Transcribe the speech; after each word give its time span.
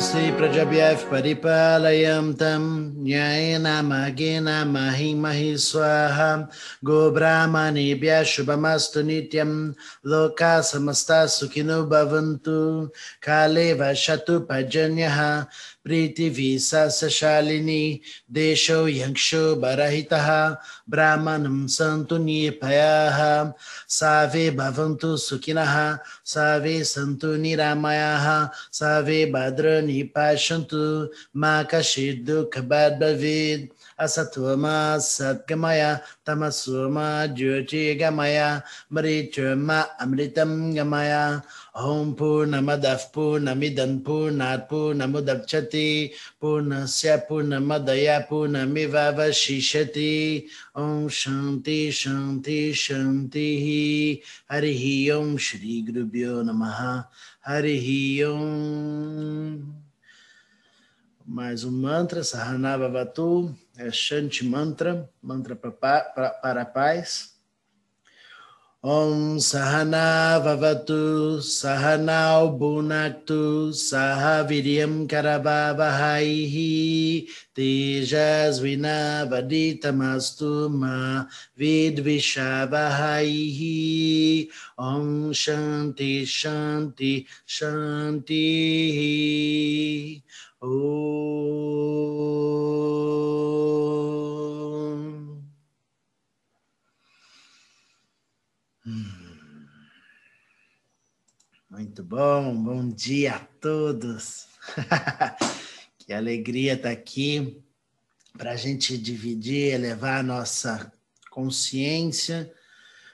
स्वस्ति 0.00 0.30
प्रजभ्यः 0.30 0.94
परिपालयं 0.94 2.32
तं 2.32 2.60
न्यायेन 3.04 3.62
मार्गेण 3.62 4.44
महि 4.44 5.14
महि 5.14 5.58
स्वाहा। 5.58 6.48
गोब्राह्मणेभ्यः 6.84 8.22
शुभमस्तु 8.22 9.02
नित्यं 9.02 9.68
लोका 10.06 10.60
समस्ता 10.60 11.26
सुखिनो 11.26 11.82
भवन्तु। 11.82 12.86
काले 13.26 13.74
वशतु 13.74 14.40
पर्जन्यः। 14.40 15.44
प्रीतिविशालिनी 15.85 17.83
देशो 18.37 18.87
यक्षो 18.87 19.43
बरहितः 19.61 20.29
ब्राह्मणं 20.89 21.65
सन्तु 21.77 22.17
निर्भयाः 22.17 23.19
सावे 23.97 24.49
भवन्तु 24.61 25.15
सुखिनः 25.27 25.75
सावे 26.33 26.83
सन्तु 26.93 27.35
निरामयाः 27.43 28.27
सावे 28.79 29.25
भद्राणि 29.35 30.01
पश्यन्तु 30.15 30.83
मा 31.41 31.61
कश्चित् 31.73 32.25
दुःखभाग् 32.25 32.99
भवेत् 33.01 33.69
asatoma 34.00 34.96
satgamaya 34.96 36.00
tamasoma 36.24 37.28
jyoti 37.36 38.00
gamaya 38.00 38.64
mrichoma 38.90 39.84
amritam 40.00 40.72
gamaya. 40.74 41.44
Om 41.72 42.16
Purnamadav 42.16 43.12
Purnamidan 43.12 44.02
Purnat 44.02 44.68
Purnamudavchati 44.68 46.12
Purnasya 46.42 47.28
Purnamadaya 47.28 48.26
Purnamivavashishati 48.28 50.48
Om 50.74 51.08
Shanti 51.08 51.88
Shanti 51.88 52.72
Shanti 52.72 54.20
hari 54.50 55.12
Om 55.12 55.36
Shri 55.36 55.84
Gurubhyo 55.86 56.42
Namaha. 56.42 57.06
Hari 57.46 58.24
Om. 58.24 59.80
Mais 61.32 61.62
um 61.62 61.80
mantra, 61.80 62.22
Sahanavavatu 62.22 63.54
é 63.80 63.90
Shanti 63.90 64.44
Mantra, 64.44 65.08
mantra 65.22 65.56
para, 65.56 66.38
a 66.42 66.64
paz. 66.66 67.40
Om 68.82 69.38
Sahana 69.38 70.40
Vavatu 70.40 71.38
Sahanau 71.40 72.58
Bhunaktu 72.58 73.74
Sahaviryam 73.74 75.06
Karavavahaihi 75.06 77.28
Tejasvina 77.54 79.28
Vaditamastu 79.28 80.70
Ma 80.70 81.26
Vidvishavahaihi 81.58 84.48
Om 84.78 85.32
Shanti 85.32 86.24
Shanti 86.24 87.26
Shanti 87.46 88.40
Om. 90.62 90.68
Hum. 98.86 99.66
Muito 101.70 102.04
bom, 102.04 102.62
bom 102.62 102.90
dia 102.90 103.36
a 103.36 103.38
todos. 103.38 104.48
que 105.98 106.12
alegria 106.12 106.74
estar 106.74 106.90
aqui 106.90 107.64
para 108.36 108.50
a 108.50 108.56
gente 108.56 108.98
dividir, 108.98 109.72
elevar 109.72 110.20
a 110.20 110.22
nossa 110.22 110.92
consciência 111.30 112.52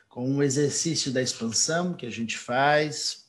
com 0.08 0.34
o 0.34 0.42
exercício 0.42 1.12
da 1.12 1.22
expansão 1.22 1.94
que 1.94 2.06
a 2.06 2.10
gente 2.10 2.36
faz, 2.36 3.26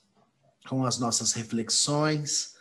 com 0.68 0.84
as 0.84 0.98
nossas 0.98 1.34
reflexões. 1.34 2.57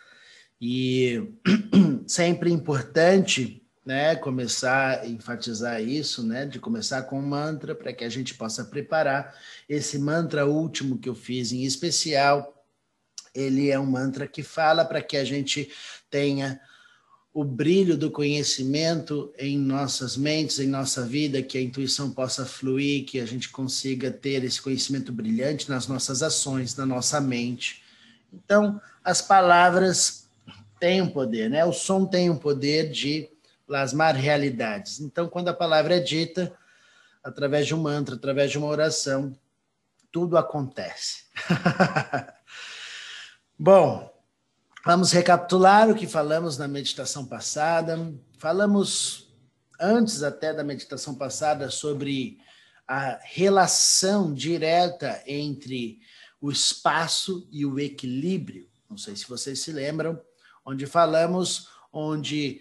E 0.60 1.32
sempre 2.06 2.50
importante 2.50 3.62
né, 3.86 4.16
começar 4.16 5.00
a 5.00 5.06
enfatizar 5.06 5.80
isso, 5.80 6.26
né, 6.26 6.44
de 6.44 6.58
começar 6.58 7.02
com 7.02 7.20
um 7.20 7.26
mantra 7.26 7.72
para 7.72 7.92
que 7.92 8.04
a 8.04 8.08
gente 8.08 8.34
possa 8.34 8.64
preparar 8.64 9.32
esse 9.68 9.96
mantra 9.96 10.44
último 10.44 10.98
que 10.98 11.08
eu 11.08 11.14
fiz 11.14 11.52
em 11.52 11.64
especial. 11.64 12.64
Ele 13.32 13.70
é 13.70 13.78
um 13.78 13.86
mantra 13.86 14.26
que 14.26 14.42
fala 14.42 14.84
para 14.84 15.00
que 15.00 15.16
a 15.16 15.24
gente 15.24 15.70
tenha 16.10 16.60
o 17.32 17.44
brilho 17.44 17.98
do 17.98 18.10
conhecimento 18.10 19.30
em 19.38 19.58
nossas 19.58 20.16
mentes, 20.16 20.58
em 20.58 20.66
nossa 20.66 21.04
vida, 21.04 21.42
que 21.42 21.58
a 21.58 21.60
intuição 21.60 22.10
possa 22.10 22.46
fluir, 22.46 23.04
que 23.04 23.20
a 23.20 23.26
gente 23.26 23.50
consiga 23.50 24.10
ter 24.10 24.42
esse 24.42 24.60
conhecimento 24.60 25.12
brilhante 25.12 25.68
nas 25.68 25.86
nossas 25.86 26.22
ações, 26.22 26.74
na 26.74 26.86
nossa 26.86 27.20
mente. 27.20 27.82
Então, 28.32 28.80
as 29.04 29.20
palavras 29.20 30.25
têm 30.78 31.02
um 31.02 31.10
poder, 31.10 31.50
né? 31.50 31.64
O 31.64 31.72
som 31.72 32.04
tem 32.04 32.30
um 32.30 32.36
poder 32.36 32.90
de 32.90 33.28
plasmar 33.66 34.14
realidades. 34.14 35.00
Então, 35.00 35.28
quando 35.28 35.48
a 35.48 35.54
palavra 35.54 35.96
é 35.96 36.00
dita, 36.00 36.56
através 37.22 37.66
de 37.66 37.74
um 37.74 37.82
mantra, 37.82 38.14
através 38.14 38.50
de 38.50 38.58
uma 38.58 38.68
oração, 38.68 39.36
tudo 40.12 40.38
acontece. 40.38 41.24
Bom, 43.58 44.10
vamos 44.84 45.12
recapitular 45.12 45.90
o 45.90 45.94
que 45.94 46.06
falamos 46.06 46.56
na 46.56 46.68
meditação 46.68 47.26
passada. 47.26 47.98
Falamos 48.38 49.34
antes 49.80 50.22
até 50.22 50.54
da 50.54 50.62
meditação 50.62 51.14
passada 51.14 51.70
sobre 51.70 52.38
a 52.86 53.18
relação 53.24 54.32
direta 54.32 55.22
entre 55.26 55.98
o 56.40 56.50
espaço 56.50 57.48
e 57.50 57.66
o 57.66 57.78
equilíbrio. 57.78 58.68
Não 58.88 58.96
sei 58.96 59.16
se 59.16 59.28
vocês 59.28 59.60
se 59.60 59.72
lembram, 59.72 60.20
onde 60.66 60.84
falamos 60.84 61.68
onde 61.92 62.60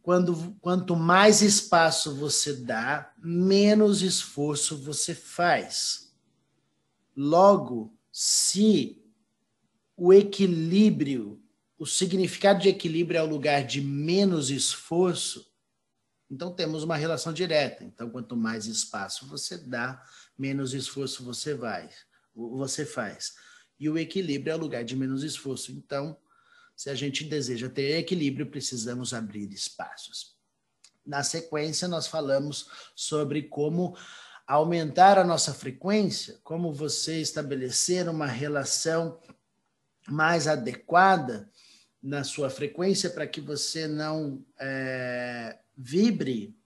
quando, 0.00 0.56
quanto 0.60 0.96
mais 0.96 1.42
espaço 1.42 2.14
você 2.14 2.54
dá, 2.54 3.12
menos 3.18 4.00
esforço 4.00 4.78
você 4.78 5.14
faz. 5.14 6.14
Logo, 7.14 7.94
se 8.10 9.04
o 9.94 10.10
equilíbrio, 10.10 11.42
o 11.78 11.84
significado 11.84 12.62
de 12.62 12.70
equilíbrio 12.70 13.18
é 13.18 13.22
o 13.22 13.28
lugar 13.28 13.66
de 13.66 13.82
menos 13.82 14.50
esforço, 14.50 15.52
então 16.30 16.50
temos 16.50 16.82
uma 16.82 16.96
relação 16.96 17.30
direta. 17.30 17.84
Então, 17.84 18.08
quanto 18.08 18.34
mais 18.34 18.64
espaço 18.64 19.26
você 19.26 19.58
dá, 19.58 20.02
menos 20.38 20.72
esforço 20.72 21.22
você 21.22 21.52
vai, 21.52 21.90
você 22.34 22.86
faz. 22.86 23.34
E 23.78 23.90
o 23.90 23.98
equilíbrio 23.98 24.52
é 24.52 24.56
o 24.56 24.60
lugar 24.60 24.82
de 24.82 24.96
menos 24.96 25.22
esforço. 25.22 25.72
Então, 25.72 26.16
se 26.76 26.90
a 26.90 26.94
gente 26.94 27.24
deseja 27.24 27.68
ter 27.68 27.98
equilíbrio, 27.98 28.50
precisamos 28.50 29.14
abrir 29.14 29.52
espaços. 29.52 30.36
Na 31.04 31.22
sequência, 31.22 31.88
nós 31.88 32.06
falamos 32.06 32.68
sobre 32.94 33.42
como 33.42 33.96
aumentar 34.46 35.18
a 35.18 35.24
nossa 35.24 35.54
frequência, 35.54 36.38
como 36.42 36.72
você 36.72 37.20
estabelecer 37.20 38.08
uma 38.08 38.26
relação 38.26 39.20
mais 40.08 40.48
adequada 40.48 41.50
na 42.02 42.24
sua 42.24 42.50
frequência 42.50 43.08
para 43.10 43.26
que 43.26 43.40
você 43.40 43.86
não 43.86 44.44
é, 44.58 45.58
vibre 45.76 46.56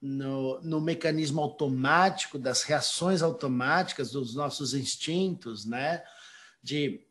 no, 0.00 0.60
no 0.62 0.80
mecanismo 0.80 1.40
automático 1.40 2.38
das 2.38 2.62
reações 2.62 3.22
automáticas 3.22 4.10
dos 4.10 4.34
nossos 4.34 4.74
instintos, 4.74 5.64
né? 5.64 6.02
De 6.62 7.06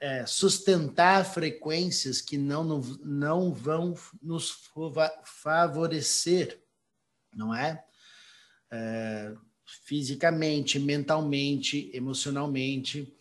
é, 0.00 0.24
sustentar 0.26 1.24
frequências 1.24 2.20
que 2.20 2.38
não, 2.38 2.80
não 3.02 3.52
vão 3.52 3.94
nos 4.22 4.68
favorecer, 5.24 6.62
não 7.34 7.54
é? 7.54 7.84
é 8.70 9.34
fisicamente, 9.84 10.78
mentalmente, 10.78 11.90
emocionalmente. 11.92 13.14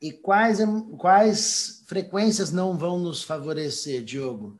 E 0.00 0.10
quais, 0.12 0.58
quais 0.98 1.84
frequências 1.86 2.50
não 2.50 2.76
vão 2.76 2.98
nos 2.98 3.22
favorecer, 3.22 4.02
Diogo? 4.02 4.58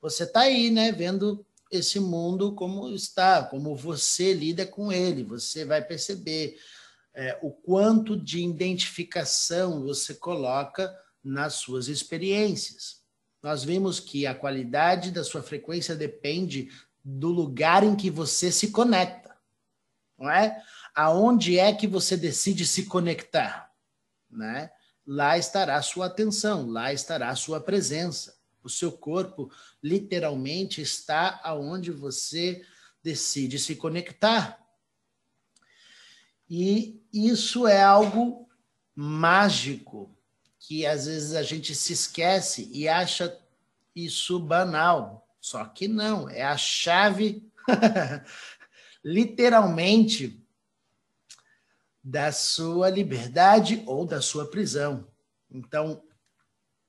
Você 0.00 0.24
está 0.24 0.40
aí, 0.40 0.70
né, 0.70 0.92
vendo 0.92 1.44
esse 1.70 1.98
mundo 1.98 2.54
como 2.54 2.90
está, 2.90 3.42
como 3.42 3.74
você 3.74 4.32
lida 4.32 4.66
com 4.66 4.92
ele. 4.92 5.24
Você 5.24 5.64
vai 5.64 5.82
perceber 5.82 6.58
é, 7.16 7.38
o 7.40 7.50
quanto 7.50 8.14
de 8.14 8.44
identificação 8.44 9.82
você 9.82 10.14
coloca 10.14 10.94
nas 11.24 11.54
suas 11.54 11.88
experiências. 11.88 13.00
Nós 13.42 13.64
vimos 13.64 13.98
que 13.98 14.26
a 14.26 14.34
qualidade 14.34 15.10
da 15.10 15.24
sua 15.24 15.42
frequência 15.42 15.96
depende 15.96 16.70
do 17.02 17.28
lugar 17.28 17.82
em 17.82 17.96
que 17.96 18.10
você 18.10 18.52
se 18.52 18.70
conecta, 18.70 19.34
não 20.18 20.30
é? 20.30 20.62
Aonde 20.94 21.58
é 21.58 21.72
que 21.72 21.86
você 21.86 22.18
decide 22.18 22.66
se 22.66 22.84
conectar, 22.84 23.72
né? 24.30 24.70
Lá 25.06 25.38
estará 25.38 25.76
a 25.76 25.82
sua 25.82 26.06
atenção, 26.06 26.68
lá 26.68 26.92
estará 26.92 27.30
a 27.30 27.36
sua 27.36 27.60
presença. 27.60 28.36
O 28.62 28.68
seu 28.68 28.90
corpo 28.90 29.50
literalmente 29.82 30.82
está 30.82 31.40
aonde 31.44 31.92
você 31.92 32.60
decide 33.02 33.58
se 33.58 33.76
conectar. 33.76 34.65
E 36.48 37.02
isso 37.12 37.66
é 37.66 37.82
algo 37.82 38.48
mágico 38.94 40.16
que 40.58 40.84
às 40.86 41.06
vezes 41.06 41.34
a 41.34 41.42
gente 41.42 41.74
se 41.74 41.92
esquece 41.92 42.68
e 42.72 42.88
acha 42.88 43.38
isso 43.94 44.38
banal. 44.38 45.28
Só 45.40 45.64
que 45.64 45.86
não, 45.86 46.28
é 46.28 46.42
a 46.42 46.56
chave, 46.56 47.48
literalmente, 49.04 50.42
da 52.02 52.30
sua 52.32 52.90
liberdade 52.90 53.82
ou 53.86 54.04
da 54.04 54.20
sua 54.20 54.50
prisão. 54.50 55.06
Então, 55.50 56.02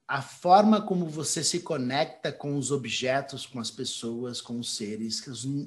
a 0.08 0.22
forma 0.22 0.82
como 0.82 1.06
você 1.06 1.44
se 1.44 1.60
conecta 1.60 2.32
com 2.32 2.56
os 2.56 2.72
objetos, 2.72 3.46
com 3.46 3.60
as 3.60 3.70
pessoas, 3.70 4.40
com 4.40 4.58
os 4.58 4.78
seres, 4.78 5.22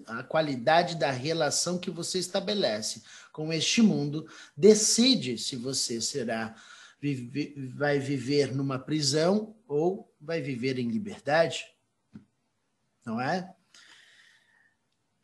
a 0.07 0.23
qualidade 0.23 0.97
da 0.97 1.11
relação 1.11 1.79
que 1.79 1.91
você 1.91 2.19
estabelece 2.19 3.03
com 3.33 3.53
este 3.53 3.83
mundo 3.83 4.27
decide 4.57 5.37
se 5.37 5.57
você 5.57 6.01
será 6.01 6.57
vai 7.75 7.99
viver 7.99 8.55
numa 8.55 8.79
prisão 8.79 9.57
ou 9.67 10.11
vai 10.21 10.41
viver 10.41 10.79
em 10.79 10.89
liberdade. 10.89 11.65
Não 13.05 13.21
é? 13.21 13.55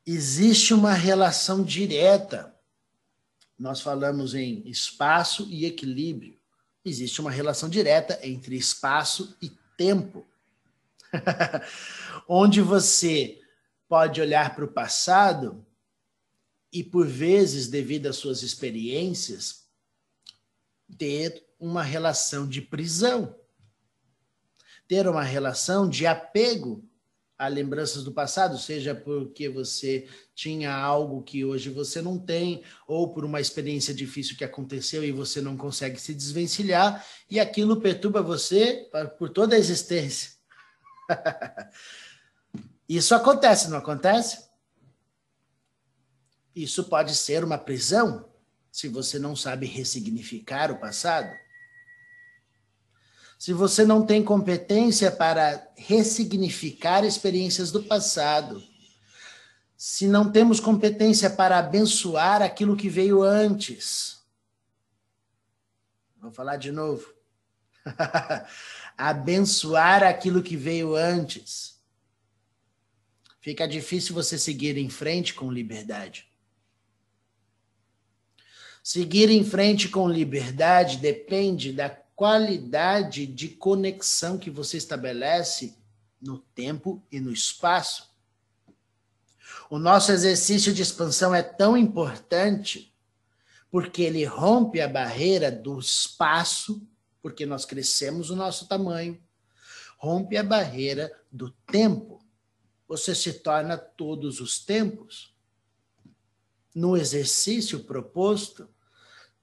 Existe 0.04 0.72
uma 0.72 0.94
relação 0.94 1.62
direta. 1.62 2.54
Nós 3.58 3.80
falamos 3.80 4.34
em 4.34 4.66
espaço 4.68 5.46
e 5.50 5.66
equilíbrio 5.66 6.36
existe 6.88 7.20
uma 7.20 7.30
relação 7.30 7.68
direta 7.68 8.18
entre 8.22 8.56
espaço 8.56 9.36
e 9.42 9.50
tempo. 9.76 10.24
Onde 12.28 12.60
você 12.60 13.40
pode 13.88 14.20
olhar 14.20 14.54
para 14.54 14.64
o 14.64 14.72
passado 14.72 15.66
e, 16.72 16.84
por 16.84 17.06
vezes, 17.06 17.66
devido 17.68 18.06
às 18.06 18.16
suas 18.16 18.42
experiências, 18.42 19.66
ter 20.96 21.44
uma 21.58 21.82
relação 21.82 22.48
de 22.48 22.62
prisão, 22.62 23.34
ter 24.86 25.08
uma 25.08 25.24
relação 25.24 25.88
de 25.88 26.06
apego 26.06 26.84
a 27.38 27.48
lembranças 27.48 28.02
do 28.02 28.12
passado, 28.12 28.58
seja 28.58 28.94
porque 28.94 29.48
você 29.48 30.08
tinha 30.34 30.74
algo 30.74 31.22
que 31.22 31.44
hoje 31.44 31.68
você 31.68 32.00
não 32.00 32.18
tem, 32.18 32.62
ou 32.86 33.12
por 33.12 33.24
uma 33.24 33.40
experiência 33.40 33.92
difícil 33.92 34.36
que 34.36 34.44
aconteceu 34.44 35.04
e 35.04 35.12
você 35.12 35.40
não 35.40 35.56
consegue 35.56 36.00
se 36.00 36.14
desvencilhar, 36.14 37.04
e 37.30 37.38
aquilo 37.38 37.80
perturba 37.80 38.22
você 38.22 38.88
por 39.18 39.28
toda 39.28 39.54
a 39.54 39.58
existência. 39.58 40.32
Isso 42.88 43.14
acontece, 43.14 43.68
não 43.68 43.78
acontece? 43.78 44.46
Isso 46.54 46.84
pode 46.84 47.14
ser 47.14 47.44
uma 47.44 47.58
prisão 47.58 48.30
se 48.72 48.88
você 48.88 49.18
não 49.18 49.36
sabe 49.36 49.66
ressignificar 49.66 50.70
o 50.70 50.78
passado 50.78 51.30
se 53.38 53.52
você 53.52 53.84
não 53.84 54.04
tem 54.04 54.22
competência 54.22 55.10
para 55.10 55.66
ressignificar 55.76 57.04
experiências 57.04 57.70
do 57.70 57.82
passado, 57.82 58.62
se 59.76 60.06
não 60.06 60.32
temos 60.32 60.58
competência 60.58 61.28
para 61.28 61.58
abençoar 61.58 62.40
aquilo 62.40 62.76
que 62.76 62.88
veio 62.88 63.22
antes. 63.22 64.18
Vou 66.18 66.32
falar 66.32 66.56
de 66.56 66.72
novo. 66.72 67.14
abençoar 68.96 70.02
aquilo 70.02 70.42
que 70.42 70.56
veio 70.56 70.96
antes. 70.96 71.78
Fica 73.40 73.68
difícil 73.68 74.14
você 74.14 74.38
seguir 74.38 74.76
em 74.78 74.88
frente 74.88 75.34
com 75.34 75.52
liberdade. 75.52 76.26
Seguir 78.82 79.30
em 79.30 79.44
frente 79.44 79.88
com 79.88 80.08
liberdade 80.08 80.96
depende 80.96 81.72
da 81.72 81.90
qualidade 82.16 83.26
de 83.26 83.50
conexão 83.50 84.38
que 84.38 84.50
você 84.50 84.78
estabelece 84.78 85.76
no 86.20 86.38
tempo 86.38 87.06
e 87.12 87.20
no 87.20 87.30
espaço. 87.30 88.10
O 89.68 89.78
nosso 89.78 90.10
exercício 90.10 90.72
de 90.72 90.80
expansão 90.80 91.34
é 91.34 91.42
tão 91.42 91.76
importante 91.76 92.92
porque 93.70 94.02
ele 94.02 94.24
rompe 94.24 94.80
a 94.80 94.88
barreira 94.88 95.52
do 95.52 95.78
espaço, 95.78 96.82
porque 97.20 97.44
nós 97.44 97.66
crescemos 97.66 98.30
o 98.30 98.36
nosso 98.36 98.66
tamanho, 98.66 99.22
rompe 99.98 100.38
a 100.38 100.42
barreira 100.42 101.12
do 101.30 101.50
tempo. 101.70 102.24
Você 102.88 103.14
se 103.14 103.34
torna 103.34 103.76
todos 103.76 104.40
os 104.40 104.58
tempos. 104.58 105.34
No 106.74 106.96
exercício 106.96 107.80
proposto, 107.80 108.68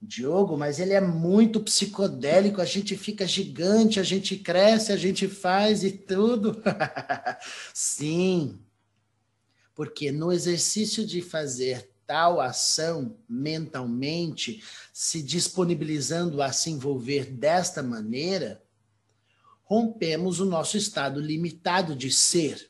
Diogo, 0.06 0.58
mas 0.58 0.80
ele 0.80 0.94
é 0.94 1.00
muito 1.00 1.62
psicodélico, 1.62 2.60
a 2.62 2.66
gente 2.66 2.98
fica 2.98 3.26
gigante, 3.26 4.00
a 4.00 4.04
gente 4.04 4.36
cresce, 4.36 4.92
a 4.92 4.98
gente 4.98 5.28
faz 5.30 5.84
e 5.84 5.92
tudo. 5.92 6.62
Sim, 7.74 8.60
porque 9.74 10.12
no 10.12 10.32
exercício 10.32 11.06
de 11.06 11.22
fazer 11.22 11.90
tal 12.06 12.42
ação 12.42 13.18
mentalmente, 13.30 14.62
se 14.92 15.22
disponibilizando 15.22 16.42
a 16.42 16.52
se 16.52 16.70
envolver 16.70 17.26
desta 17.26 17.82
maneira, 17.82 18.62
rompemos 19.64 20.42
o 20.42 20.46
nosso 20.46 20.76
estado 20.76 21.22
limitado 21.22 21.96
de 21.96 22.12
ser. 22.12 22.70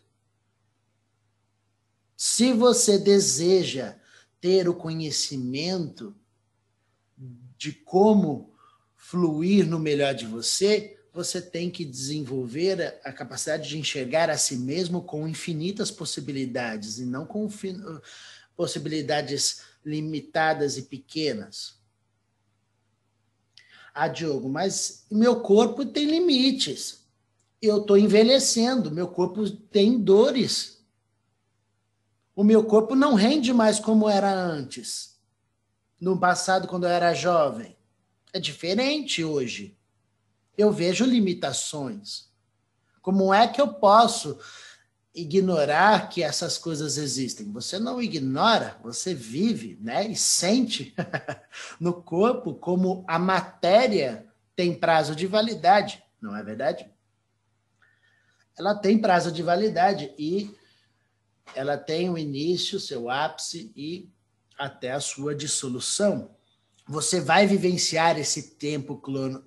Se 2.16 2.54
você 2.54 3.00
deseja 3.00 3.96
ter 4.40 4.70
o 4.70 4.76
conhecimento, 4.76 6.16
de 7.64 7.72
como 7.72 8.54
fluir 8.98 9.66
no 9.66 9.80
melhor 9.80 10.14
de 10.14 10.26
você, 10.26 11.00
você 11.14 11.42
tem 11.42 11.72
que 11.72 11.86
desenvolver 11.86 13.00
a 13.06 13.14
capacidade 13.14 13.70
de 13.70 13.78
enxergar 13.78 14.30
a 14.30 14.38
si 14.38 14.58
mesmo 14.58 15.02
com 15.02 15.26
infinitas 15.26 15.90
possibilidades 15.90 17.00
e 17.00 17.06
não 17.06 17.26
com 17.26 17.48
possibilidades 18.54 19.62
limitadas 19.86 20.78
e 20.78 20.82
pequenas. 20.82 21.80
Ah, 23.94 24.10
Diogo, 24.10 24.50
mas 24.50 25.06
meu 25.10 25.40
corpo 25.40 25.86
tem 25.86 26.06
limites. 26.06 27.06
Eu 27.62 27.80
estou 27.80 27.98
envelhecendo, 27.98 28.92
meu 28.92 29.08
corpo 29.08 29.50
tem 29.50 29.98
dores. 29.98 30.84
O 32.36 32.44
meu 32.44 32.66
corpo 32.66 32.94
não 32.94 33.14
rende 33.14 33.54
mais 33.54 33.80
como 33.80 34.10
era 34.10 34.34
antes 34.34 35.13
no 36.04 36.20
passado, 36.20 36.68
quando 36.68 36.84
eu 36.84 36.90
era 36.90 37.14
jovem. 37.14 37.78
É 38.34 38.40
diferente 38.40 39.24
hoje. 39.24 39.78
Eu 40.58 40.70
vejo 40.70 41.06
limitações. 41.06 42.30
Como 43.02 43.34
é 43.34 43.48
que 43.48 43.62
eu 43.62 43.76
posso 43.76 44.38
ignorar 45.16 46.10
que 46.10 46.22
essas 46.22 46.58
coisas 46.58 46.98
existem? 46.98 47.50
Você 47.54 47.80
não 47.80 48.02
ignora, 48.02 48.78
você 48.84 49.14
vive, 49.14 49.78
né? 49.80 50.06
E 50.06 50.14
sente 50.14 50.94
no 51.80 51.94
corpo 51.94 52.54
como 52.54 53.06
a 53.08 53.18
matéria 53.18 54.28
tem 54.58 54.78
prazo 54.78 55.16
de 55.16 55.26
validade, 55.26 56.04
não 56.22 56.36
é 56.36 56.44
verdade? 56.44 56.86
Ela 58.60 58.76
tem 58.76 59.00
prazo 59.00 59.32
de 59.32 59.42
validade 59.42 60.14
e 60.20 60.54
ela 61.56 61.78
tem 61.78 62.10
o 62.10 62.18
início, 62.18 62.78
seu 62.78 63.10
ápice 63.10 63.72
e 63.74 64.13
até 64.64 64.92
a 64.94 65.02
sua 65.02 65.36
dissolução. 65.36 66.34
Você 66.88 67.20
vai 67.20 67.46
vivenciar 67.46 68.18
esse 68.18 68.52
tempo 68.52 68.96
clono, 68.96 69.46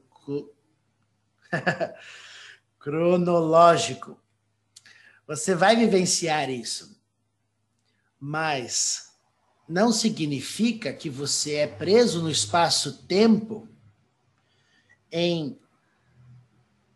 cronológico. 2.78 4.20
Você 5.26 5.54
vai 5.54 5.75
vivenciar 5.75 6.50
isso. 6.50 7.00
Mas 8.20 9.14
não 9.66 9.90
significa 9.90 10.92
que 10.92 11.08
você 11.08 11.54
é 11.54 11.66
preso 11.66 12.23
no 12.23 12.30
espaço-tempo 12.30 13.66
em 15.11 15.58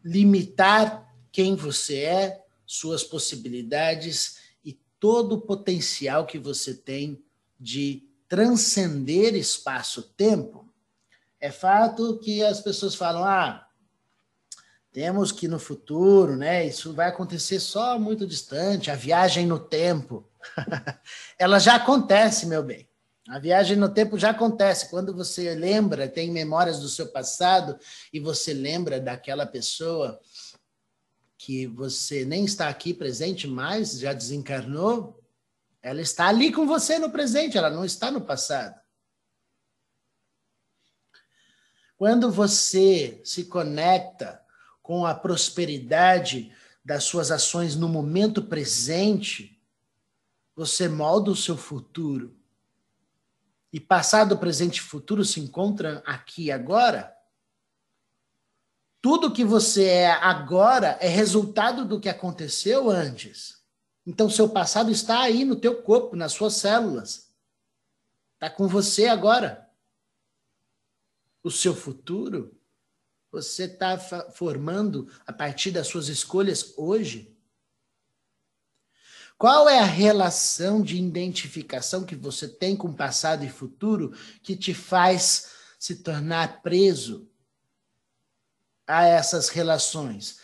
limitar 0.04 1.10
quem 1.32 1.56
você 1.56 2.00
é, 2.00 2.44
suas 2.66 3.02
possibilidades 3.02 4.40
e 4.62 4.78
todo 4.98 5.36
o 5.36 5.40
potencial 5.40 6.26
que 6.26 6.38
você 6.38 6.74
tem 6.74 7.24
de 7.58 8.09
transcender 8.30 9.34
espaço-tempo, 9.34 10.72
é 11.40 11.50
fato 11.50 12.16
que 12.20 12.44
as 12.44 12.60
pessoas 12.60 12.94
falam: 12.94 13.24
ah, 13.24 13.66
temos 14.92 15.32
que 15.32 15.48
no 15.48 15.58
futuro, 15.58 16.36
né? 16.36 16.64
Isso 16.64 16.94
vai 16.94 17.08
acontecer 17.08 17.58
só 17.58 17.98
muito 17.98 18.26
distante, 18.26 18.90
a 18.90 18.94
viagem 18.94 19.46
no 19.46 19.58
tempo. 19.58 20.30
Ela 21.36 21.58
já 21.58 21.74
acontece, 21.74 22.46
meu 22.46 22.62
bem. 22.62 22.88
A 23.28 23.38
viagem 23.38 23.76
no 23.76 23.88
tempo 23.88 24.18
já 24.18 24.30
acontece 24.30 24.88
quando 24.90 25.14
você 25.14 25.54
lembra, 25.54 26.08
tem 26.08 26.30
memórias 26.30 26.80
do 26.80 26.88
seu 26.88 27.08
passado 27.08 27.78
e 28.12 28.18
você 28.18 28.52
lembra 28.52 29.00
daquela 29.00 29.46
pessoa 29.46 30.20
que 31.36 31.66
você 31.66 32.24
nem 32.24 32.44
está 32.44 32.68
aqui 32.68 32.92
presente 32.92 33.46
mais, 33.46 33.98
já 33.98 34.12
desencarnou, 34.12 35.19
ela 35.82 36.00
está 36.00 36.28
ali 36.28 36.52
com 36.52 36.66
você 36.66 36.98
no 36.98 37.10
presente, 37.10 37.56
ela 37.56 37.70
não 37.70 37.84
está 37.84 38.10
no 38.10 38.20
passado. 38.20 38.78
Quando 41.96 42.30
você 42.30 43.20
se 43.24 43.44
conecta 43.44 44.42
com 44.82 45.04
a 45.04 45.14
prosperidade 45.14 46.54
das 46.84 47.04
suas 47.04 47.30
ações 47.30 47.76
no 47.76 47.88
momento 47.88 48.42
presente, 48.42 49.62
você 50.56 50.88
molda 50.88 51.30
o 51.30 51.36
seu 51.36 51.56
futuro. 51.56 52.36
E 53.72 53.78
passado, 53.78 54.36
presente 54.38 54.78
e 54.78 54.82
futuro 54.82 55.24
se 55.24 55.40
encontram 55.40 56.02
aqui 56.04 56.46
e 56.46 56.52
agora. 56.52 57.14
Tudo 59.00 59.32
que 59.32 59.44
você 59.44 59.84
é 59.84 60.10
agora 60.10 60.98
é 61.00 61.08
resultado 61.08 61.84
do 61.84 62.00
que 62.00 62.08
aconteceu 62.08 62.90
antes. 62.90 63.59
Então, 64.06 64.30
seu 64.30 64.48
passado 64.48 64.90
está 64.90 65.20
aí 65.20 65.44
no 65.44 65.56
teu 65.56 65.82
corpo, 65.82 66.16
nas 66.16 66.32
suas 66.32 66.54
células. 66.54 67.30
Está 68.34 68.48
com 68.48 68.66
você 68.66 69.06
agora. 69.06 69.68
O 71.42 71.50
seu 71.50 71.74
futuro, 71.74 72.58
você 73.30 73.64
está 73.64 73.98
formando 73.98 75.10
a 75.26 75.32
partir 75.32 75.70
das 75.70 75.86
suas 75.86 76.08
escolhas 76.08 76.74
hoje. 76.76 77.36
Qual 79.40 79.68
é 79.68 79.78
a 79.78 79.84
relação 79.84 80.82
de 80.82 80.98
identificação 80.98 82.04
que 82.04 82.14
você 82.14 82.46
tem 82.46 82.76
com 82.76 82.92
passado 82.92 83.42
e 83.42 83.48
futuro 83.48 84.12
que 84.42 84.54
te 84.54 84.74
faz 84.74 85.52
se 85.78 85.96
tornar 85.96 86.60
preso 86.60 87.26
a 88.86 89.06
essas 89.06 89.48
relações? 89.48 90.40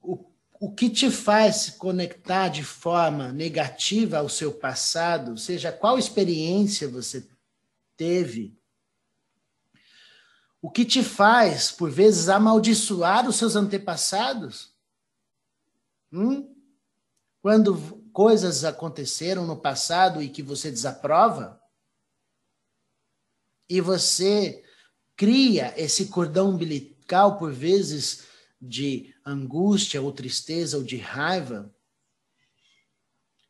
O, 0.00 0.28
o 0.60 0.72
que 0.72 0.88
te 0.88 1.10
faz 1.10 1.56
se 1.56 1.72
conectar 1.72 2.48
de 2.48 2.64
forma 2.64 3.32
negativa 3.32 4.18
ao 4.18 4.28
seu 4.28 4.52
passado, 4.52 5.32
ou 5.32 5.36
seja, 5.36 5.72
qual 5.72 5.98
experiência 5.98 6.88
você 6.88 7.26
teve? 7.96 8.56
O 10.60 10.70
que 10.70 10.84
te 10.84 11.02
faz, 11.02 11.70
por 11.70 11.90
vezes, 11.90 12.28
amaldiçoar 12.28 13.28
os 13.28 13.36
seus 13.36 13.54
antepassados? 13.54 14.74
Hum? 16.12 16.54
Quando 17.42 18.02
coisas 18.12 18.64
aconteceram 18.64 19.46
no 19.46 19.56
passado 19.56 20.22
e 20.22 20.28
que 20.28 20.42
você 20.42 20.70
desaprova, 20.70 21.60
e 23.68 23.80
você 23.80 24.64
cria 25.16 25.74
esse 25.76 26.06
cordão 26.06 26.50
umbilical 26.50 27.36
por 27.36 27.52
vezes, 27.52 28.24
de 28.60 29.15
angústia 29.26 30.00
ou 30.00 30.12
tristeza 30.12 30.76
ou 30.76 30.84
de 30.84 30.96
raiva, 30.96 31.74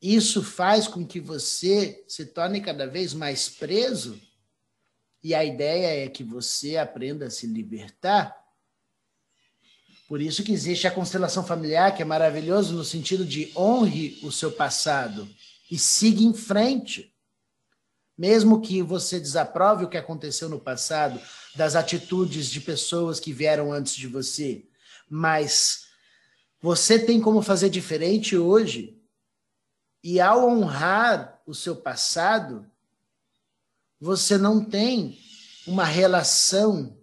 isso 0.01 0.43
faz 0.43 0.89
com 0.89 1.07
que 1.07 1.21
você 1.21 2.05
se 2.09 2.27
torne 2.27 2.61
cada 2.61 2.87
vez 2.87 3.13
mais 3.13 3.49
preso. 3.49 4.21
E 5.23 5.35
a 5.35 5.45
ideia 5.45 6.05
é 6.05 6.09
que 6.09 6.25
você 6.25 6.77
aprenda 6.77 7.27
a 7.27 7.31
se 7.31 7.47
libertar. 7.47 8.37
Por 10.09 10.21
isso 10.21 10.45
que 10.45 10.53
existe 10.53 10.87
a 10.87 10.91
constelação 10.91 11.45
familiar, 11.45 11.95
que 11.95 12.03
é 12.03 12.05
maravilhoso 12.05 12.75
no 12.75 12.85
sentido 12.85 13.25
de 13.25 13.53
honre 13.57 14.21
o 14.23 14.31
seu 14.31 14.53
passado 14.53 15.29
e 15.71 15.79
siga 15.79 16.23
em 16.23 16.33
frente. 16.33 17.13
Mesmo 18.17 18.61
que 18.61 18.83
você 18.83 19.19
desaprove 19.19 19.85
o 19.85 19.89
que 19.89 19.97
aconteceu 19.97 20.49
no 20.49 20.61
passado, 20.61 21.21
das 21.57 21.75
atitudes 21.75 22.49
de 22.49 22.61
pessoas 22.61 23.19
que 23.19 23.33
vieram 23.33 23.73
antes 23.73 23.97
de 23.97 24.07
você, 24.07 24.65
mas 25.09 25.87
você 26.61 26.99
tem 26.99 27.21
como 27.21 27.43
fazer 27.43 27.69
diferente 27.71 28.37
hoje. 28.37 29.01
E 30.03 30.21
ao 30.21 30.49
honrar 30.49 31.41
o 31.47 31.55
seu 31.55 31.77
passado, 31.77 32.67
você 34.01 34.37
não 34.39 34.65
tem 34.65 35.19
uma 35.67 35.85
relação 35.85 36.97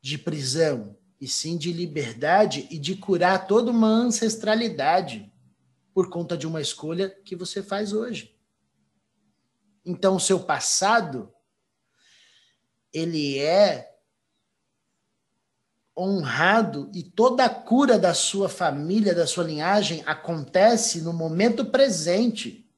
de 0.00 0.18
prisão, 0.18 0.96
e 1.22 1.28
sim 1.28 1.56
de 1.56 1.72
liberdade 1.72 2.66
e 2.68 2.76
de 2.76 2.96
curar 2.96 3.46
toda 3.46 3.70
uma 3.70 3.86
ancestralidade 3.86 5.32
por 5.94 6.10
conta 6.10 6.36
de 6.36 6.48
uma 6.48 6.60
escolha 6.60 7.08
que 7.08 7.36
você 7.36 7.62
faz 7.62 7.92
hoje. 7.92 8.36
Então, 9.84 10.16
o 10.16 10.20
seu 10.20 10.40
passado, 10.40 11.32
ele 12.92 13.38
é 13.38 13.91
honrado 15.96 16.90
e 16.94 17.02
toda 17.02 17.44
a 17.44 17.50
cura 17.50 17.98
da 17.98 18.14
sua 18.14 18.48
família, 18.48 19.14
da 19.14 19.26
sua 19.26 19.44
linhagem, 19.44 20.02
acontece 20.06 21.02
no 21.02 21.12
momento 21.12 21.66
presente. 21.66 22.68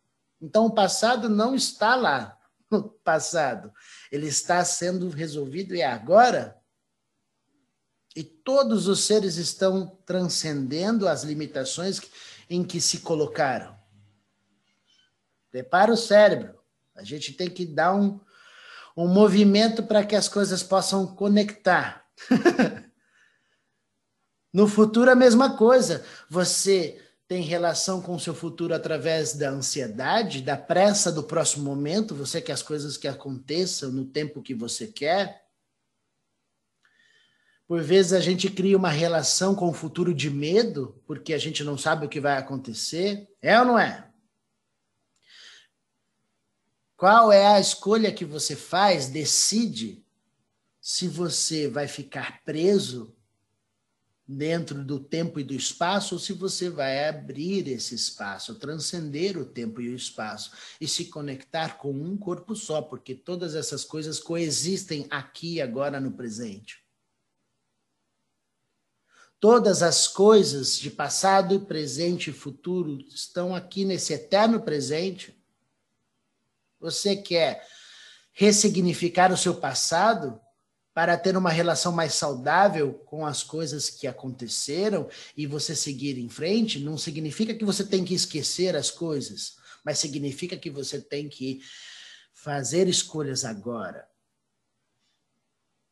Então, 0.40 0.66
o 0.66 0.74
passado 0.74 1.28
não 1.28 1.54
está 1.54 1.94
lá 1.94 2.36
no 2.70 2.82
passado. 2.82 3.72
Ele 4.10 4.26
está 4.26 4.64
sendo 4.64 5.08
resolvido 5.08 5.74
e 5.74 5.80
é 5.80 5.86
agora. 5.86 6.56
E 8.16 8.22
todos 8.22 8.86
os 8.86 9.04
seres 9.04 9.36
estão 9.36 9.98
transcendendo 10.04 11.08
as 11.08 11.24
limitações 11.24 12.00
em 12.48 12.62
que 12.62 12.80
se 12.80 12.98
colocaram. 12.98 13.76
Prepara 15.50 15.92
o 15.92 15.96
cérebro. 15.96 16.58
A 16.94 17.02
gente 17.02 17.32
tem 17.32 17.48
que 17.48 17.64
dar 17.64 17.94
um, 17.94 18.20
um 18.96 19.08
movimento 19.08 19.82
para 19.82 20.04
que 20.04 20.14
as 20.14 20.28
coisas 20.28 20.62
possam 20.62 21.06
conectar. 21.06 22.04
no 24.54 24.68
futuro, 24.68 25.10
a 25.10 25.16
mesma 25.16 25.56
coisa. 25.56 26.06
Você 26.30 27.02
tem 27.26 27.42
relação 27.42 28.00
com 28.00 28.14
o 28.14 28.20
seu 28.20 28.32
futuro 28.32 28.72
através 28.72 29.34
da 29.34 29.50
ansiedade, 29.50 30.40
da 30.40 30.56
pressa 30.56 31.10
do 31.10 31.24
próximo 31.24 31.64
momento, 31.64 32.14
você 32.14 32.40
quer 32.40 32.52
as 32.52 32.62
coisas 32.62 32.96
que 32.96 33.08
aconteçam 33.08 33.90
no 33.90 34.04
tempo 34.04 34.40
que 34.40 34.54
você 34.54 34.86
quer. 34.86 35.44
Por 37.66 37.82
vezes 37.82 38.12
a 38.12 38.20
gente 38.20 38.48
cria 38.48 38.76
uma 38.76 38.90
relação 38.90 39.56
com 39.56 39.68
o 39.68 39.72
futuro 39.72 40.14
de 40.14 40.30
medo, 40.30 41.02
porque 41.04 41.34
a 41.34 41.38
gente 41.38 41.64
não 41.64 41.76
sabe 41.76 42.06
o 42.06 42.08
que 42.08 42.20
vai 42.20 42.36
acontecer. 42.36 43.26
É 43.42 43.58
ou 43.58 43.64
não 43.64 43.78
é? 43.78 44.06
Qual 46.96 47.32
é 47.32 47.46
a 47.46 47.58
escolha 47.58 48.12
que 48.12 48.24
você 48.24 48.54
faz, 48.54 49.08
decide 49.08 50.04
se 50.80 51.08
você 51.08 51.66
vai 51.66 51.88
ficar 51.88 52.44
preso 52.44 53.13
dentro 54.26 54.82
do 54.82 54.98
tempo 54.98 55.38
e 55.38 55.44
do 55.44 55.54
espaço 55.54 56.14
ou 56.14 56.18
se 56.18 56.32
você 56.32 56.70
vai 56.70 57.08
abrir 57.08 57.68
esse 57.68 57.94
espaço, 57.94 58.54
transcender 58.54 59.38
o 59.38 59.44
tempo 59.44 59.80
e 59.80 59.90
o 59.90 59.94
espaço 59.94 60.52
e 60.80 60.88
se 60.88 61.06
conectar 61.06 61.76
com 61.76 61.92
um 61.92 62.16
corpo 62.16 62.56
só, 62.56 62.80
porque 62.80 63.14
todas 63.14 63.54
essas 63.54 63.84
coisas 63.84 64.18
coexistem 64.18 65.06
aqui 65.10 65.60
agora 65.60 66.00
no 66.00 66.12
presente. 66.12 66.82
Todas 69.38 69.82
as 69.82 70.08
coisas 70.08 70.78
de 70.78 70.90
passado, 70.90 71.60
presente 71.66 72.30
e 72.30 72.32
futuro 72.32 72.98
estão 73.08 73.54
aqui 73.54 73.84
nesse 73.84 74.14
eterno 74.14 74.62
presente 74.62 75.38
você 76.84 77.16
quer 77.16 77.66
ressignificar 78.32 79.32
o 79.32 79.38
seu 79.38 79.54
passado 79.54 80.38
para 80.94 81.18
ter 81.18 81.36
uma 81.36 81.50
relação 81.50 81.90
mais 81.90 82.14
saudável 82.14 82.94
com 83.04 83.26
as 83.26 83.42
coisas 83.42 83.90
que 83.90 84.06
aconteceram 84.06 85.08
e 85.36 85.44
você 85.44 85.74
seguir 85.74 86.16
em 86.16 86.28
frente? 86.28 86.78
Não 86.78 86.96
significa 86.96 87.52
que 87.52 87.64
você 87.64 87.84
tem 87.84 88.04
que 88.04 88.14
esquecer 88.14 88.76
as 88.76 88.92
coisas, 88.92 89.56
mas 89.84 89.98
significa 89.98 90.56
que 90.56 90.70
você 90.70 91.00
tem 91.00 91.28
que 91.28 91.60
fazer 92.32 92.86
escolhas 92.88 93.44
agora 93.44 94.08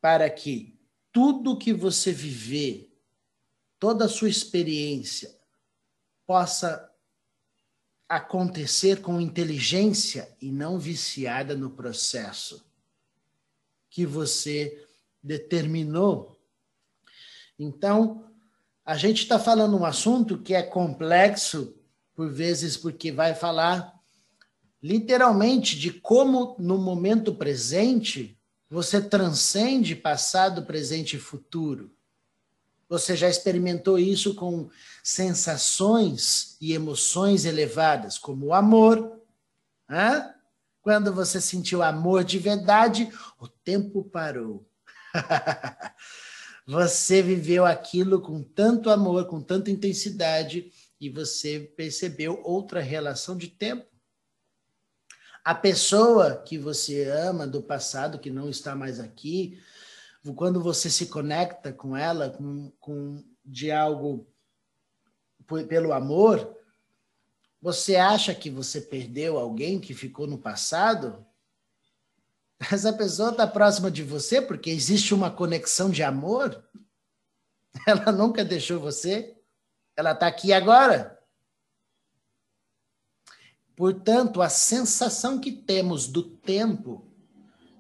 para 0.00 0.28
que 0.30 0.78
tudo 1.12 1.59
que 1.59 1.73
você 1.73 2.12
viver, 2.12 2.92
toda 3.78 4.06
a 4.06 4.09
sua 4.09 4.28
experiência, 4.28 5.37
possa 6.26 6.90
acontecer 8.09 9.00
com 9.00 9.21
inteligência 9.21 10.35
e 10.40 10.50
não 10.50 10.78
viciada 10.78 11.56
no 11.56 11.71
processo 11.71 12.64
que 13.88 14.06
você 14.06 14.87
determinou. 15.23 16.38
Então, 17.59 18.25
a 18.85 18.97
gente 18.97 19.23
está 19.23 19.38
falando 19.38 19.76
um 19.76 19.85
assunto 19.85 20.38
que 20.38 20.55
é 20.55 20.62
complexo, 20.62 21.76
por 22.14 22.31
vezes, 22.31 22.76
porque 22.76 23.12
vai 23.12 23.35
falar 23.35 23.95
literalmente 24.83 25.79
de 25.79 25.93
como, 25.93 26.57
no 26.59 26.76
momento 26.76 27.35
presente, 27.35 28.37
você 28.69 29.00
transcende 29.00 29.95
passado, 29.95 30.64
presente 30.64 31.17
e 31.17 31.21
futuro. 31.21 31.95
Você 32.88 33.17
já 33.17 33.29
experimentou 33.29 33.99
isso 33.99 34.35
com 34.35 34.69
sensações 35.02 36.57
e 36.61 36.73
emoções 36.73 37.45
elevadas, 37.45 38.19
como 38.19 38.47
o 38.47 38.55
amor. 38.55 39.21
Hã? 39.88 40.35
Quando 40.83 41.14
você 41.14 41.41
sentiu 41.41 41.83
amor 41.83 42.25
de 42.25 42.38
verdade, 42.38 43.09
o 43.38 43.47
tempo 43.47 44.02
parou. 44.02 44.67
você 46.66 47.23
viveu 47.23 47.64
aquilo 47.64 48.21
com 48.21 48.42
tanto 48.42 48.90
amor, 48.90 49.26
com 49.26 49.40
tanta 49.40 49.71
intensidade, 49.71 50.73
e 51.00 51.09
você 51.09 51.61
percebeu 51.76 52.40
outra 52.45 52.81
relação 52.81 53.37
de 53.37 53.49
tempo. 53.49 53.87
A 55.45 55.54
pessoa 55.54 56.37
que 56.37 56.57
você 56.57 57.04
ama 57.04 57.47
do 57.47 57.62
passado, 57.62 58.19
que 58.19 58.31
não 58.31 58.49
está 58.49 58.76
mais 58.76 59.00
aqui, 59.00 59.61
quando 60.37 60.62
você 60.62 60.88
se 60.88 61.07
conecta 61.07 61.73
com 61.73 61.97
ela, 61.97 62.31
com, 62.31 62.71
com 62.78 63.25
de 63.45 63.73
algo 63.73 64.28
pelo 65.69 65.92
amor, 65.92 66.57
você 67.61 67.97
acha 67.97 68.33
que 68.35 68.49
você 68.49 68.81
perdeu 68.81 69.37
alguém 69.37 69.81
que 69.81 69.95
ficou 69.95 70.26
no 70.26 70.38
passado? 70.38 71.26
Essa 72.71 72.92
pessoa 72.92 73.31
está 73.31 73.47
próxima 73.47 73.90
de 73.90 74.02
você 74.02 74.40
porque 74.40 74.71
existe 74.71 75.14
uma 75.14 75.31
conexão 75.31 75.90
de 75.90 76.02
amor. 76.02 76.62
Ela 77.87 78.12
nunca 78.12 78.45
deixou 78.45 78.78
você. 78.78 79.37
Ela 79.97 80.12
está 80.12 80.26
aqui 80.26 80.52
agora. 80.52 81.19
Portanto, 83.75 84.42
a 84.42 84.49
sensação 84.49 85.40
que 85.40 85.50
temos 85.50 86.07
do 86.07 86.23
tempo, 86.23 87.07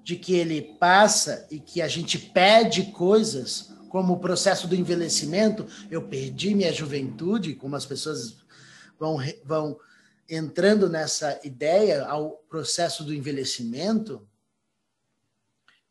de 0.02 0.16
que 0.16 0.34
ele 0.34 0.76
passa 0.80 1.46
e 1.50 1.60
que 1.60 1.80
a 1.80 1.86
gente 1.86 2.18
perde 2.18 2.90
coisas, 2.90 3.72
como 3.88 4.14
o 4.14 4.18
processo 4.18 4.66
do 4.66 4.74
envelhecimento, 4.74 5.66
eu 5.90 6.08
perdi 6.08 6.54
minha 6.54 6.72
juventude, 6.72 7.54
como 7.54 7.76
as 7.76 7.86
pessoas 7.86 8.38
vão, 8.98 9.18
vão 9.44 9.78
entrando 10.28 10.88
nessa 10.88 11.38
ideia 11.44 12.04
ao 12.06 12.30
processo 12.48 13.04
do 13.04 13.14
envelhecimento, 13.14 14.26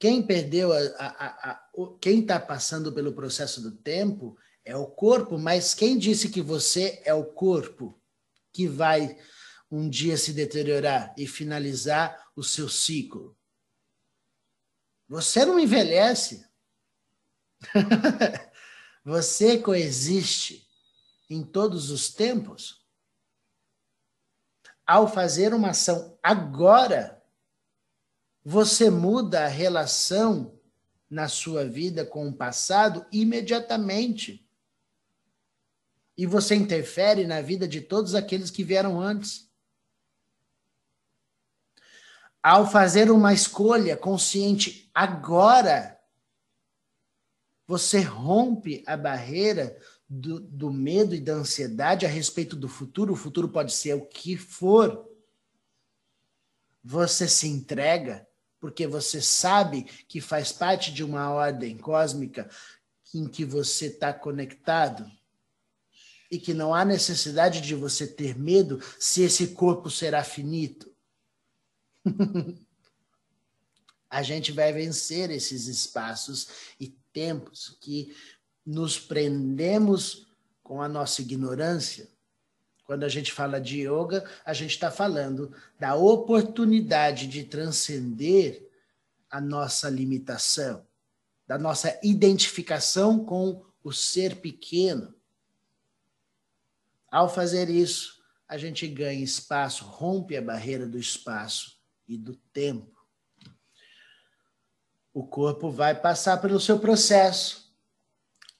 quem 0.02 0.26
perdeu, 0.26 0.74
a, 0.74 0.80
a, 0.98 1.52
a, 1.52 1.70
quem 2.02 2.22
está 2.22 2.40
passando 2.40 2.92
pelo 2.92 3.14
processo 3.14 3.62
do 3.62 3.72
tempo 3.72 4.36
é 4.66 4.76
o 4.76 4.88
corpo, 4.88 5.38
mas 5.38 5.76
quem 5.76 5.96
disse 5.96 6.30
que 6.30 6.42
você 6.42 7.00
é 7.06 7.14
o 7.14 7.24
corpo 7.24 8.02
que 8.52 8.68
vai 8.68 9.16
um 9.70 9.88
dia 9.88 10.18
se 10.18 10.34
deteriorar 10.34 11.14
e 11.16 11.28
finalizar 11.28 12.32
o 12.36 12.44
seu 12.44 12.68
ciclo? 12.68 13.38
Você 15.08 15.46
não 15.46 15.60
envelhece. 15.60 16.50
você 19.06 19.60
coexiste 19.60 20.68
em 21.30 21.44
todos 21.44 21.92
os 21.92 22.12
tempos. 22.12 22.84
Ao 24.84 25.08
fazer 25.08 25.54
uma 25.54 25.70
ação 25.70 26.18
agora, 26.24 27.21
você 28.44 28.90
muda 28.90 29.46
a 29.46 29.48
relação 29.48 30.60
na 31.10 31.28
sua 31.28 31.66
vida 31.66 32.06
com 32.06 32.28
o 32.28 32.34
passado 32.34 33.06
imediatamente. 33.12 34.48
E 36.18 36.26
você 36.26 36.56
interfere 36.56 37.28
na 37.28 37.42
vida 37.42 37.68
de 37.68 37.82
todos 37.82 38.16
aqueles 38.16 38.50
que 38.50 38.64
vieram 38.64 39.00
antes. 39.00 39.50
Ao 42.42 42.70
fazer 42.70 43.12
uma 43.12 43.34
escolha 43.34 43.96
consciente 43.96 44.90
agora, 44.94 46.00
você 47.68 48.02
rompe 48.02 48.84
a 48.88 48.98
barreira 48.98 49.78
do, 50.10 50.40
do 50.40 50.72
medo 50.72 51.14
e 51.14 51.22
da 51.22 51.34
ansiedade 51.34 52.06
a 52.06 52.10
respeito 52.10 52.56
do 52.56 52.68
futuro. 52.68 53.14
O 53.14 53.18
futuro 53.18 53.50
pode 53.50 53.74
ser 53.74 53.94
o 53.94 54.06
que 54.06 54.36
for. 54.36 55.08
Você 56.84 57.28
se 57.28 57.48
entrega 57.48 58.28
porque 58.62 58.86
você 58.86 59.20
sabe 59.20 59.84
que 60.08 60.22
faz 60.22 60.52
parte 60.52 60.94
de 60.94 61.04
uma 61.04 61.32
ordem 61.32 61.76
cósmica 61.76 62.48
em 63.14 63.28
que 63.28 63.44
você 63.44 63.88
está 63.88 64.14
conectado 64.14 65.12
e 66.30 66.40
que 66.40 66.54
não 66.54 66.74
há 66.74 66.86
necessidade 66.86 67.60
de 67.60 67.74
você 67.76 68.08
ter 68.08 68.38
medo 68.38 68.80
se 69.00 69.24
esse 69.24 69.48
corpo 69.48 69.90
será 69.90 70.24
finito. 70.24 70.90
a 74.08 74.22
gente 74.22 74.52
vai 74.52 74.72
vencer 74.72 75.32
esses 75.32 75.66
espaços 75.66 76.48
e 76.80 76.90
tempos 77.12 77.78
que 77.82 78.16
nos 78.66 79.00
prendemos 79.00 80.28
com 80.62 80.82
a 80.82 80.88
nossa 80.88 81.22
ignorância 81.22 82.08
quando 82.92 83.06
a 83.06 83.08
gente 83.08 83.32
fala 83.32 83.62
de 83.62 83.88
yoga, 83.88 84.30
a 84.44 84.52
gente 84.52 84.72
está 84.72 84.92
falando 84.92 85.56
da 85.80 85.96
oportunidade 85.96 87.26
de 87.26 87.46
transcender 87.46 88.70
a 89.30 89.40
nossa 89.40 89.90
limitação, 89.90 90.86
da 91.48 91.58
nossa 91.58 91.98
identificação 92.04 93.24
com 93.24 93.64
o 93.82 93.94
ser 93.94 94.42
pequeno. 94.42 95.16
Ao 97.10 97.34
fazer 97.34 97.70
isso, 97.70 98.22
a 98.46 98.58
gente 98.58 98.86
ganha 98.90 99.24
espaço, 99.24 99.86
rompe 99.86 100.36
a 100.36 100.42
barreira 100.42 100.86
do 100.86 101.00
espaço 101.00 101.80
e 102.06 102.18
do 102.18 102.36
tempo. 102.52 103.08
O 105.14 105.26
corpo 105.26 105.72
vai 105.72 105.96
passar 105.96 106.42
pelo 106.42 106.60
seu 106.60 106.78
processo 106.78 107.71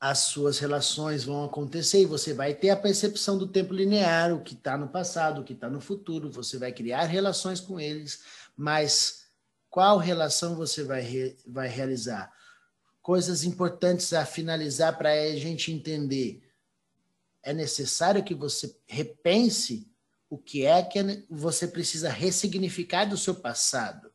as 0.02 0.18
suas 0.18 0.58
relações 0.58 1.24
vão 1.24 1.46
acontecer 1.46 2.02
e 2.02 2.08
você 2.08 2.34
vai 2.34 2.56
ter 2.56 2.72
a 2.72 2.76
percepção 2.76 3.38
do 3.38 3.46
tempo 3.46 3.72
linear, 3.72 4.34
o 4.34 4.42
que 4.42 4.56
está 4.56 4.76
no 4.76 4.88
passado, 4.88 5.42
o 5.42 5.44
que 5.44 5.54
está 5.54 5.70
no 5.70 5.80
futuro, 5.80 6.32
você 6.32 6.58
vai 6.58 6.72
criar 6.72 7.04
relações 7.04 7.60
com 7.60 7.80
eles, 7.80 8.24
mas 8.58 9.28
qual 9.70 10.00
relação 10.00 10.56
você 10.56 10.84
vai, 10.84 11.02
re, 11.02 11.38
vai 11.46 11.68
realizar? 11.68 12.34
Coisas 13.00 13.44
importantes 13.44 14.12
a 14.12 14.26
finalizar 14.26 14.98
para 14.98 15.12
a 15.12 15.36
gente 15.36 15.72
entender. 15.72 16.52
É 17.44 17.54
necessário 17.54 18.24
que 18.24 18.34
você 18.34 18.76
repense 18.88 19.88
o 20.28 20.38
que 20.38 20.66
é 20.66 20.82
que 20.82 21.00
você 21.30 21.68
precisa 21.68 22.10
ressignificar 22.10 23.06
do 23.06 23.18
seu 23.18 23.36
passado, 23.36 24.12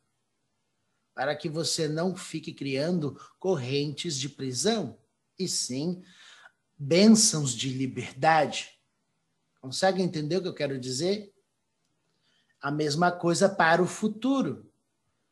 para 1.14 1.36
que 1.36 1.48
você 1.48 1.86
não 1.86 2.16
fique 2.16 2.52
criando 2.52 3.16
correntes 3.38 4.16
de 4.16 4.28
prisão 4.28 4.98
e 5.38 5.48
sim 5.48 6.02
bênçãos 6.78 7.54
de 7.54 7.70
liberdade. 7.70 8.78
Consegue 9.60 10.02
entender 10.02 10.36
o 10.36 10.42
que 10.42 10.48
eu 10.48 10.54
quero 10.54 10.78
dizer? 10.78 11.32
A 12.60 12.70
mesma 12.70 13.10
coisa 13.10 13.48
para 13.48 13.82
o 13.82 13.86
futuro. 13.86 14.70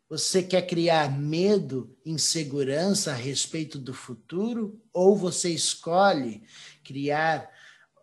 Você 0.09 0.43
quer 0.43 0.63
criar 0.63 1.11
medo, 1.11 1.97
insegurança 2.05 3.13
a 3.13 3.15
respeito 3.15 3.79
do 3.79 3.93
futuro? 3.93 4.81
Ou 4.93 5.17
você 5.17 5.51
escolhe 5.51 6.43
criar 6.85 7.51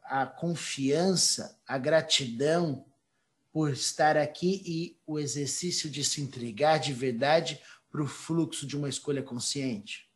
a 0.03 0.25
confiança, 0.25 1.57
a 1.65 1.77
gratidão 1.77 2.85
por 3.51 3.71
estar 3.71 4.17
aqui 4.17 4.61
e 4.65 4.99
o 5.05 5.19
exercício 5.19 5.89
de 5.89 6.03
se 6.03 6.21
entregar 6.21 6.79
de 6.79 6.93
verdade 6.93 7.61
para 7.89 8.03
o 8.03 8.07
fluxo 8.07 8.65
de 8.65 8.77
uma 8.77 8.89
escolha 8.89 9.21
consciente? 9.21 10.11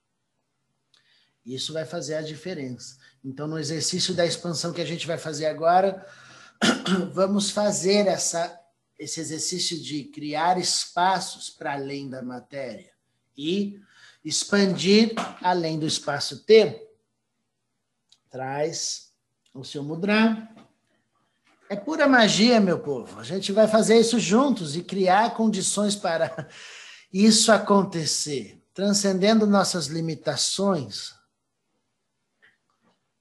Isso 1.46 1.74
vai 1.74 1.86
fazer 1.86 2.16
a 2.16 2.22
diferença. 2.22 2.98
Então, 3.24 3.48
no 3.48 3.60
exercício 3.60 4.14
da 4.14 4.26
expansão 4.26 4.74
que 4.74 4.82
a 4.82 4.86
gente 4.86 5.06
vai 5.06 5.18
fazer 5.18 5.46
agora, 5.46 6.06
vamos 7.14 7.52
fazer 7.52 8.08
essa, 8.08 8.60
esse 8.98 9.20
exercício 9.20 9.80
de 9.80 10.06
criar 10.06 10.58
espaços 10.58 11.50
para 11.50 11.74
além 11.74 12.10
da 12.10 12.24
matéria 12.24 12.92
e 13.38 13.80
expandir 14.24 15.14
além 15.42 15.78
do 15.78 15.86
espaço-tempo. 15.86 16.84
Traz 18.30 19.12
o 19.54 19.64
seu 19.64 19.84
mudra. 19.84 20.50
É 21.70 21.76
pura 21.76 22.08
magia, 22.08 22.60
meu 22.60 22.80
povo. 22.80 23.20
A 23.20 23.24
gente 23.24 23.52
vai 23.52 23.68
fazer 23.68 24.00
isso 24.00 24.20
juntos 24.20 24.76
e 24.76 24.84
criar 24.84 25.36
condições 25.36 25.96
para 25.96 26.50
isso 27.14 27.52
acontecer, 27.52 28.62
transcendendo 28.74 29.48
nossas 29.48 29.88
limitações, 29.88 31.14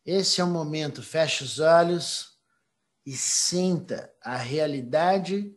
esse 0.05 0.41
é 0.41 0.45
o 0.45 0.51
momento, 0.51 1.03
feche 1.03 1.43
os 1.43 1.59
olhos 1.59 2.39
e 3.07 3.13
sinta 3.13 4.13
a 4.21 4.37
realidade 4.37 5.57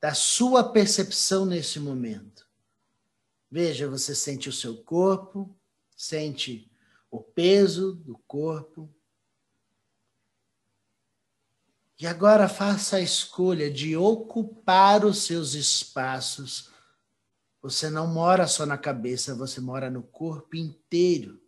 da 0.00 0.12
sua 0.12 0.70
percepção 0.70 1.46
nesse 1.46 1.80
momento. 1.80 2.46
Veja, 3.50 3.88
você 3.88 4.14
sente 4.14 4.48
o 4.48 4.52
seu 4.52 4.82
corpo, 4.82 5.56
sente 5.96 6.70
o 7.10 7.22
peso 7.22 7.94
do 7.94 8.18
corpo. 8.26 8.92
E 11.98 12.06
agora 12.06 12.48
faça 12.48 12.96
a 12.96 13.00
escolha 13.00 13.70
de 13.70 13.96
ocupar 13.96 15.04
os 15.04 15.24
seus 15.24 15.54
espaços. 15.54 16.70
Você 17.62 17.88
não 17.88 18.06
mora 18.06 18.46
só 18.46 18.66
na 18.66 18.76
cabeça, 18.76 19.34
você 19.34 19.60
mora 19.60 19.88
no 19.88 20.02
corpo 20.02 20.56
inteiro. 20.56 21.40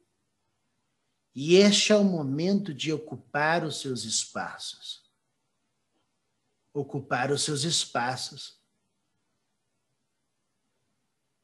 E 1.38 1.56
este 1.56 1.92
é 1.92 1.96
o 1.96 2.02
momento 2.02 2.72
de 2.72 2.90
ocupar 2.90 3.62
os 3.62 3.78
seus 3.78 4.04
espaços. 4.04 5.04
Ocupar 6.72 7.30
os 7.30 7.42
seus 7.42 7.62
espaços 7.62 8.58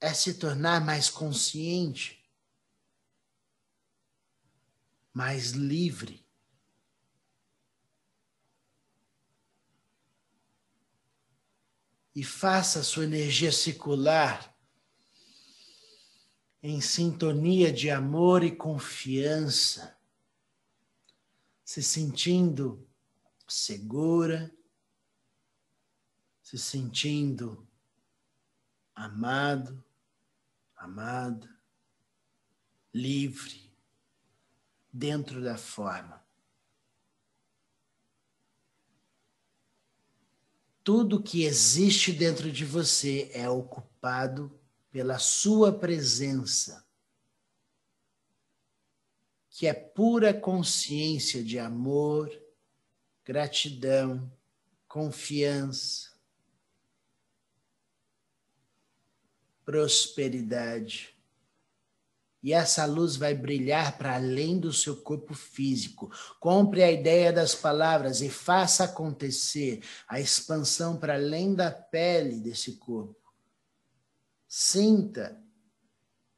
é 0.01 0.15
se 0.15 0.39
tornar 0.39 0.83
mais 0.83 1.11
consciente, 1.11 2.27
mais 5.13 5.51
livre. 5.51 6.27
E 12.15 12.25
faça 12.25 12.81
a 12.81 12.85
sua 12.85 13.05
energia 13.05 13.53
circular 13.53 14.52
em 16.63 16.81
sintonia 16.81 17.73
de 17.73 17.91
amor 17.91 18.45
e 18.45 18.55
confiança, 18.55 19.99
se 21.65 21.83
sentindo 21.83 22.87
segura, 23.49 24.55
se 26.41 26.57
sentindo 26.57 27.67
amado, 28.95 29.83
amada, 30.77 31.51
livre, 32.95 33.73
dentro 34.93 35.43
da 35.43 35.57
forma. 35.57 36.23
Tudo 40.85 41.23
que 41.23 41.45
existe 41.45 42.13
dentro 42.13 42.53
de 42.53 42.65
você 42.65 43.31
é 43.33 43.49
ocupado 43.49 44.62
pela 44.93 45.19
sua 45.19 45.73
presença, 45.73 46.87
que 49.49 49.67
é 49.67 49.73
pura 49.73 50.35
consciência 50.35 51.43
de 51.43 51.59
amor, 51.59 52.31
gratidão, 53.25 54.31
confiança, 54.87 56.11
prosperidade. 59.65 61.17
E 62.43 62.53
essa 62.53 62.85
luz 62.85 63.17
vai 63.17 63.35
brilhar 63.35 63.97
para 63.97 64.17
além 64.17 64.59
do 64.59 64.73
seu 64.73 64.97
corpo 65.01 65.33
físico. 65.33 66.11
Compre 66.41 66.83
a 66.83 66.91
ideia 66.91 67.33
das 67.33 67.55
palavras 67.55 68.21
e 68.21 68.29
faça 68.29 68.85
acontecer 68.85 69.83
a 70.09 70.21
expansão 70.21 70.99
para 70.99 71.15
além 71.15 71.55
da 71.55 71.71
pele 71.71 72.41
desse 72.41 72.73
corpo. 72.77 73.22
Sinta 74.55 75.43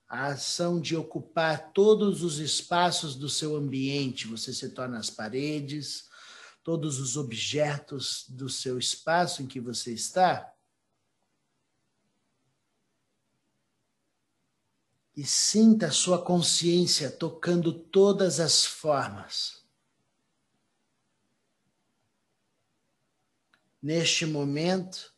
a 0.08 0.26
ação 0.26 0.80
de 0.80 0.94
ocupar 0.94 1.72
todos 1.72 2.22
os 2.22 2.38
espaços 2.38 3.16
do 3.16 3.28
seu 3.28 3.56
ambiente. 3.56 4.28
Você 4.28 4.52
se 4.52 4.68
torna 4.68 5.00
as 5.00 5.10
paredes, 5.10 6.08
todos 6.62 7.00
os 7.00 7.16
objetos 7.16 8.24
do 8.28 8.48
seu 8.48 8.78
espaço 8.78 9.42
em 9.42 9.48
que 9.48 9.58
você 9.58 9.92
está. 9.92 10.54
E 15.16 15.24
sinta 15.24 15.88
a 15.88 15.90
sua 15.90 16.24
consciência 16.24 17.10
tocando 17.10 17.72
todas 17.72 18.38
as 18.38 18.64
formas. 18.64 19.66
Neste 23.82 24.24
momento, 24.24 25.13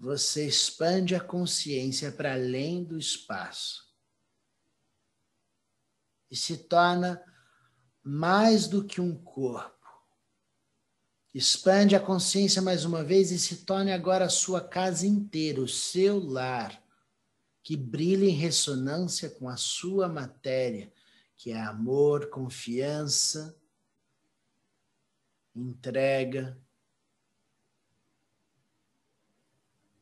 você 0.00 0.46
expande 0.46 1.14
a 1.14 1.20
consciência 1.20 2.10
para 2.10 2.32
além 2.32 2.82
do 2.82 2.98
espaço 2.98 3.86
e 6.30 6.34
se 6.34 6.56
torna 6.56 7.22
mais 8.02 8.66
do 8.66 8.82
que 8.82 8.98
um 8.98 9.14
corpo. 9.14 9.78
Expande 11.34 11.94
a 11.94 12.00
consciência 12.00 12.62
mais 12.62 12.86
uma 12.86 13.04
vez 13.04 13.30
e 13.30 13.38
se 13.38 13.58
torne 13.66 13.92
agora 13.92 14.24
a 14.24 14.30
sua 14.30 14.66
casa 14.66 15.06
inteira, 15.06 15.60
o 15.60 15.68
seu 15.68 16.18
lar, 16.18 16.82
que 17.62 17.76
brilha 17.76 18.24
em 18.24 18.34
ressonância 18.34 19.28
com 19.28 19.50
a 19.50 19.56
sua 19.58 20.08
matéria, 20.08 20.90
que 21.36 21.50
é 21.50 21.60
amor, 21.60 22.30
confiança, 22.30 23.54
entrega, 25.54 26.58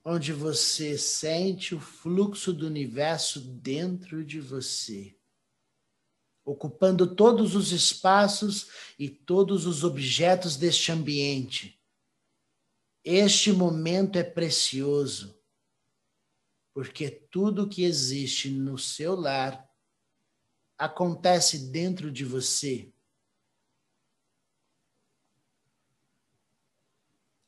onde 0.04 0.32
você 0.32 0.96
sente 0.96 1.74
o 1.74 1.80
fluxo 1.80 2.52
do 2.52 2.66
universo 2.66 3.40
dentro 3.40 4.24
de 4.24 4.40
você, 4.40 5.16
ocupando 6.44 7.14
todos 7.14 7.54
os 7.54 7.72
espaços 7.72 8.70
e 8.98 9.08
todos 9.08 9.66
os 9.66 9.84
objetos 9.84 10.56
deste 10.56 10.90
ambiente. 10.92 11.78
Este 13.04 13.52
momento 13.52 14.16
é 14.16 14.24
precioso, 14.24 15.38
porque 16.72 17.10
tudo 17.10 17.68
que 17.68 17.84
existe 17.84 18.50
no 18.50 18.78
seu 18.78 19.14
lar 19.14 19.68
acontece 20.76 21.70
dentro 21.70 22.10
de 22.10 22.24
você. 22.24 22.92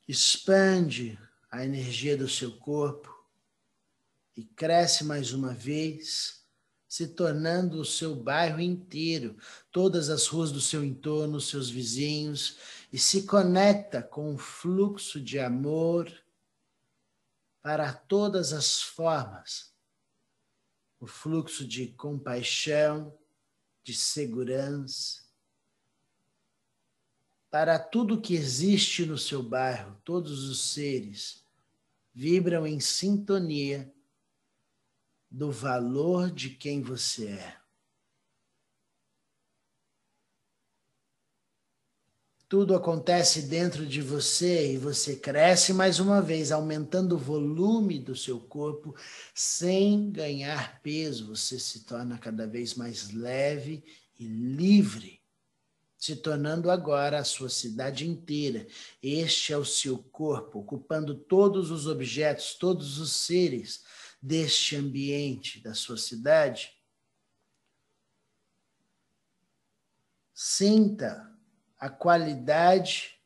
Expande 0.07 1.17
a 1.51 1.65
energia 1.65 2.15
do 2.15 2.29
seu 2.29 2.57
corpo 2.57 3.13
e 4.37 4.45
cresce 4.45 5.03
mais 5.03 5.33
uma 5.33 5.53
vez, 5.53 6.45
se 6.87 7.09
tornando 7.09 7.81
o 7.81 7.85
seu 7.85 8.15
bairro 8.15 8.61
inteiro, 8.61 9.37
todas 9.69 10.09
as 10.09 10.27
ruas 10.27 10.49
do 10.49 10.61
seu 10.61 10.83
entorno, 10.83 11.41
seus 11.41 11.69
vizinhos, 11.69 12.57
e 12.91 12.97
se 12.97 13.23
conecta 13.23 14.01
com 14.01 14.33
o 14.33 14.37
fluxo 14.37 15.19
de 15.19 15.39
amor 15.39 16.09
para 17.61 17.93
todas 17.93 18.53
as 18.53 18.81
formas. 18.81 19.73
O 21.01 21.07
fluxo 21.07 21.67
de 21.67 21.87
compaixão, 21.87 23.13
de 23.83 23.93
segurança, 23.93 25.21
para 27.49 27.77
tudo 27.77 28.21
que 28.21 28.33
existe 28.33 29.05
no 29.05 29.17
seu 29.17 29.43
bairro, 29.43 29.99
todos 30.05 30.47
os 30.47 30.61
seres 30.61 31.40
vibram 32.13 32.67
em 32.67 32.79
sintonia 32.79 33.93
do 35.29 35.51
valor 35.51 36.29
de 36.29 36.49
quem 36.49 36.81
você 36.81 37.27
é. 37.27 37.61
Tudo 42.49 42.75
acontece 42.75 43.43
dentro 43.43 43.87
de 43.87 44.01
você 44.01 44.73
e 44.73 44.77
você 44.77 45.15
cresce 45.15 45.71
mais 45.71 46.01
uma 46.01 46.21
vez, 46.21 46.51
aumentando 46.51 47.15
o 47.15 47.17
volume 47.17 47.97
do 47.97 48.13
seu 48.13 48.41
corpo 48.41 48.93
sem 49.33 50.11
ganhar 50.11 50.81
peso. 50.81 51.27
Você 51.27 51.57
se 51.57 51.85
torna 51.85 52.17
cada 52.17 52.45
vez 52.45 52.75
mais 52.75 53.09
leve 53.11 53.85
e 54.19 54.27
livre 54.27 55.20
se 56.01 56.15
tornando 56.15 56.71
agora 56.71 57.19
a 57.19 57.23
sua 57.23 57.47
cidade 57.47 58.09
inteira. 58.09 58.67
Este 59.03 59.53
é 59.53 59.57
o 59.57 59.63
seu 59.63 59.99
corpo, 59.99 60.57
ocupando 60.57 61.13
todos 61.13 61.69
os 61.69 61.85
objetos, 61.85 62.55
todos 62.55 62.97
os 62.97 63.11
seres 63.11 63.83
deste 64.19 64.75
ambiente, 64.75 65.61
da 65.61 65.75
sua 65.75 65.97
cidade. 65.97 66.75
Sinta 70.33 71.31
a 71.77 71.87
qualidade 71.87 73.21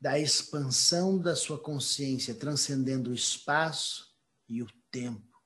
da 0.00 0.18
expansão 0.18 1.16
da 1.16 1.36
sua 1.36 1.60
consciência, 1.60 2.34
transcendendo 2.34 3.10
o 3.10 3.14
espaço 3.14 4.12
e 4.48 4.64
o 4.64 4.66
tempo. 4.90 5.40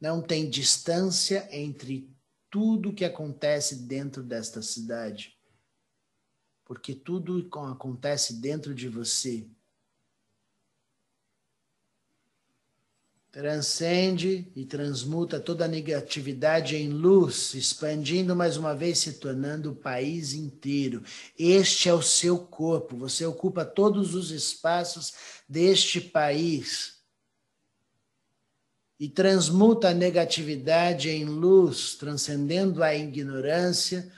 Não 0.00 0.22
tem 0.22 0.48
distância 0.48 1.48
entre 1.50 2.16
tudo 2.50 2.92
que 2.92 3.04
acontece 3.04 3.76
dentro 3.76 4.22
desta 4.22 4.62
cidade. 4.62 5.36
Porque 6.64 6.94
tudo 6.94 7.48
acontece 7.70 8.34
dentro 8.34 8.74
de 8.74 8.88
você. 8.88 9.46
Transcende 13.30 14.50
e 14.56 14.64
transmuta 14.64 15.38
toda 15.38 15.66
a 15.66 15.68
negatividade 15.68 16.76
em 16.76 16.88
luz, 16.88 17.54
expandindo 17.54 18.34
mais 18.34 18.56
uma 18.56 18.74
vez, 18.74 18.98
se 18.98 19.14
tornando 19.14 19.70
o 19.72 19.76
país 19.76 20.32
inteiro. 20.32 21.02
Este 21.38 21.88
é 21.88 21.94
o 21.94 22.02
seu 22.02 22.38
corpo, 22.38 22.96
você 22.96 23.24
ocupa 23.24 23.64
todos 23.64 24.14
os 24.14 24.30
espaços 24.30 25.14
deste 25.48 26.00
país 26.00 26.97
e 28.98 29.08
transmuta 29.08 29.90
a 29.90 29.94
negatividade 29.94 31.08
em 31.08 31.24
luz, 31.24 31.94
transcendendo 31.94 32.82
a 32.82 32.94
ignorância 32.94 34.12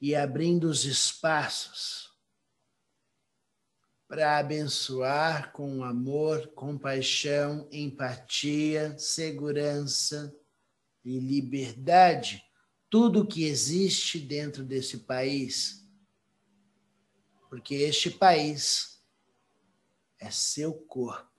e 0.00 0.14
abrindo 0.14 0.64
os 0.64 0.84
espaços 0.84 2.04
para 4.08 4.38
abençoar 4.38 5.50
com 5.52 5.82
amor, 5.82 6.46
compaixão, 6.48 7.68
empatia, 7.72 8.96
segurança 8.98 10.34
e 11.04 11.18
liberdade 11.18 12.44
tudo 12.94 13.26
que 13.26 13.44
existe 13.44 14.20
dentro 14.20 14.62
desse 14.62 14.98
país. 14.98 15.84
Porque 17.50 17.74
este 17.74 18.08
país 18.08 19.02
é 20.16 20.30
seu 20.30 20.72
corpo. 20.72 21.33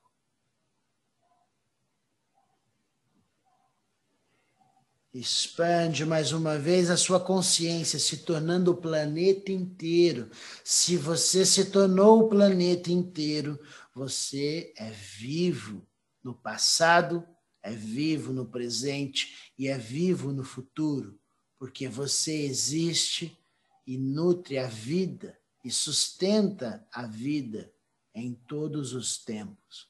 Expande 5.18 6.06
mais 6.06 6.34
uma 6.34 6.60
vez 6.60 6.90
a 6.90 6.98
sua 6.98 7.22
consciência, 7.22 7.98
se 7.98 8.18
tornando 8.18 8.72
o 8.72 8.76
planeta 8.76 9.50
inteiro. 9.50 10.30
Se 10.62 10.98
você 10.98 11.46
se 11.46 11.72
tornou 11.72 12.20
o 12.20 12.28
planeta 12.28 12.92
inteiro, 12.92 13.58
você 13.94 14.74
é 14.76 14.92
vivo 14.92 15.88
no 16.22 16.34
passado, 16.34 17.26
é 17.64 17.72
vivo 17.72 18.34
no 18.34 18.46
presente 18.46 19.54
e 19.58 19.70
é 19.70 19.78
vivo 19.78 20.34
no 20.34 20.44
futuro, 20.44 21.18
porque 21.58 21.88
você 21.88 22.42
existe 22.42 23.40
e 23.88 23.98
nutre 23.98 24.58
a 24.58 24.68
vida 24.68 25.40
e 25.64 25.72
sustenta 25.72 26.86
a 26.92 27.08
vida 27.08 27.72
em 28.14 28.34
todos 28.34 28.92
os 28.92 29.18
tempos. 29.18 29.88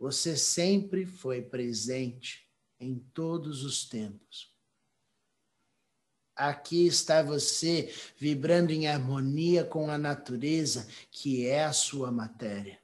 Você 0.00 0.36
sempre 0.36 1.06
foi 1.06 1.40
presente 1.40 2.41
em 2.82 2.98
todos 3.14 3.64
os 3.64 3.84
tempos. 3.84 4.52
Aqui 6.34 6.86
está 6.86 7.22
você 7.22 7.94
vibrando 8.18 8.72
em 8.72 8.88
harmonia 8.88 9.64
com 9.64 9.90
a 9.90 9.96
natureza, 9.96 10.88
que 11.10 11.46
é 11.46 11.64
a 11.64 11.72
sua 11.72 12.10
matéria. 12.10 12.80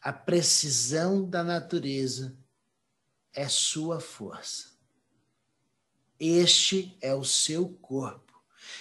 A 0.00 0.12
precisão 0.12 1.24
da 1.28 1.44
natureza 1.44 2.36
é 3.32 3.48
sua 3.48 4.00
força. 4.00 4.74
Este 6.18 6.96
é 7.00 7.14
o 7.14 7.24
seu 7.24 7.68
corpo, 7.68 8.32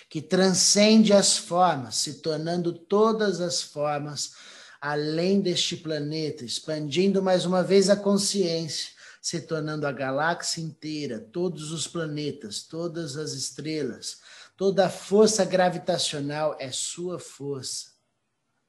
que 0.10 0.22
transcende 0.22 1.14
as 1.14 1.38
formas, 1.38 1.98
se 1.98 2.22
tornando 2.22 2.74
todas 2.74 3.42
as 3.42 3.62
formas 3.62 4.36
além 4.84 5.40
deste 5.40 5.78
planeta, 5.78 6.44
expandindo 6.44 7.24
mais 7.24 7.46
uma 7.46 7.64
vez 7.64 7.90
a 7.90 7.96
consciência 7.96 8.92
se 9.22 9.40
tornando 9.40 9.88
a 9.88 9.94
galáxia 9.94 10.60
inteira, 10.60 11.22
todos 11.22 11.72
os 11.72 11.88
planetas, 11.88 12.64
todas 12.64 13.16
as 13.16 13.32
estrelas, 13.32 14.20
toda 14.58 14.88
a 14.88 14.90
força 14.90 15.46
gravitacional 15.46 16.58
é 16.60 16.70
sua 16.70 17.18
força. 17.18 17.94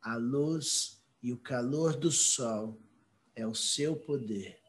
A 0.01 0.15
luz 0.15 1.03
e 1.21 1.33
o 1.33 1.37
calor 1.37 1.97
do 1.97 2.13
sol 2.13 2.81
é 3.35 3.45
o 3.45 3.55
seu 3.55 3.97
poder. 3.97 4.61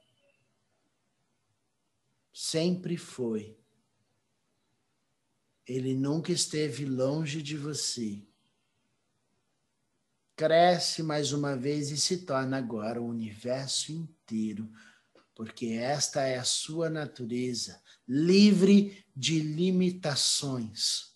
Sempre 2.34 2.98
foi. 2.98 3.56
Ele 5.68 5.94
nunca 5.94 6.32
esteve 6.32 6.86
longe 6.86 7.40
de 7.44 7.56
você. 7.56 8.26
Cresce 10.36 11.02
mais 11.02 11.32
uma 11.32 11.56
vez 11.56 11.92
e 11.92 11.98
se 11.98 12.26
torna 12.26 12.58
agora 12.58 13.02
o 13.02 13.08
universo 13.08 13.92
inteiro 13.92 14.70
porque 15.36 15.68
esta 15.68 16.22
é 16.22 16.38
a 16.38 16.46
sua 16.46 16.90
natureza, 16.90 17.84
livre 18.08 19.06
de 19.14 19.42
limitações. 19.42 21.14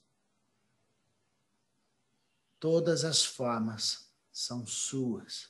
Todas 2.60 3.05
as 3.05 3.23
formas 3.23 4.12
são 4.29 4.67
suas. 4.67 5.49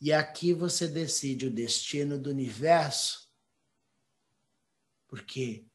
E 0.00 0.12
aqui 0.12 0.54
você 0.54 0.86
decide 0.86 1.46
o 1.46 1.50
destino 1.50 2.16
do 2.16 2.30
universo, 2.30 3.28
porque 5.08 5.66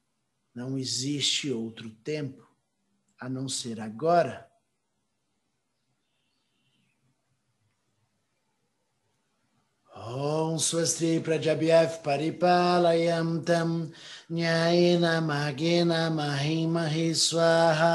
não 0.56 0.78
existe 0.78 1.52
outro 1.52 1.90
tempo 1.98 2.50
a 3.20 3.28
não 3.28 3.50
ser 3.50 3.82
agora. 3.82 4.50
ॐ 9.97 10.57
स्वस्ति 10.59 11.19
प्रजभ्यः 11.19 11.85
परिपालयं 12.07 13.29
तं 14.27 14.35
न्यायेन 14.35 15.05
मार्गेण 15.27 15.93
महीमहि 16.17 17.13
स्वाहा 17.15 17.95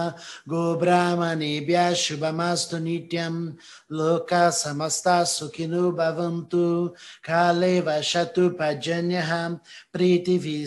गोब्राह्मणेभ्यः 0.49 1.93
शुभमस्तु 2.03 2.77
नित्यं 2.77 3.35
लोकाः 3.97 4.49
समस्ताः 4.63 5.23
सुखिनो 5.33 5.91
भवन्तु 5.99 6.65
काले 7.27 7.79
वशतु 7.87 8.49
पर्जन्यः 8.59 9.31
प्रीतिभिः 9.93 10.65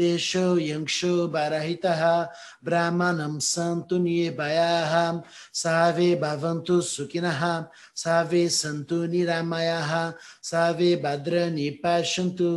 देशो 0.00 0.46
यंशो 0.58 1.12
बरहितः 1.28 2.02
ब्राह्मणं 2.64 3.38
सन्तु 3.46 3.96
निर्भयाः 4.04 4.94
सावे 5.62 6.14
भवन्तु 6.22 6.80
सुखिनः 6.90 7.42
सावे 8.02 8.48
सन्तु 8.60 8.98
निरामयाः 9.12 9.92
सावे 10.50 10.94
भद्राणि 11.04 11.68
पश्यन्तु 11.84 12.50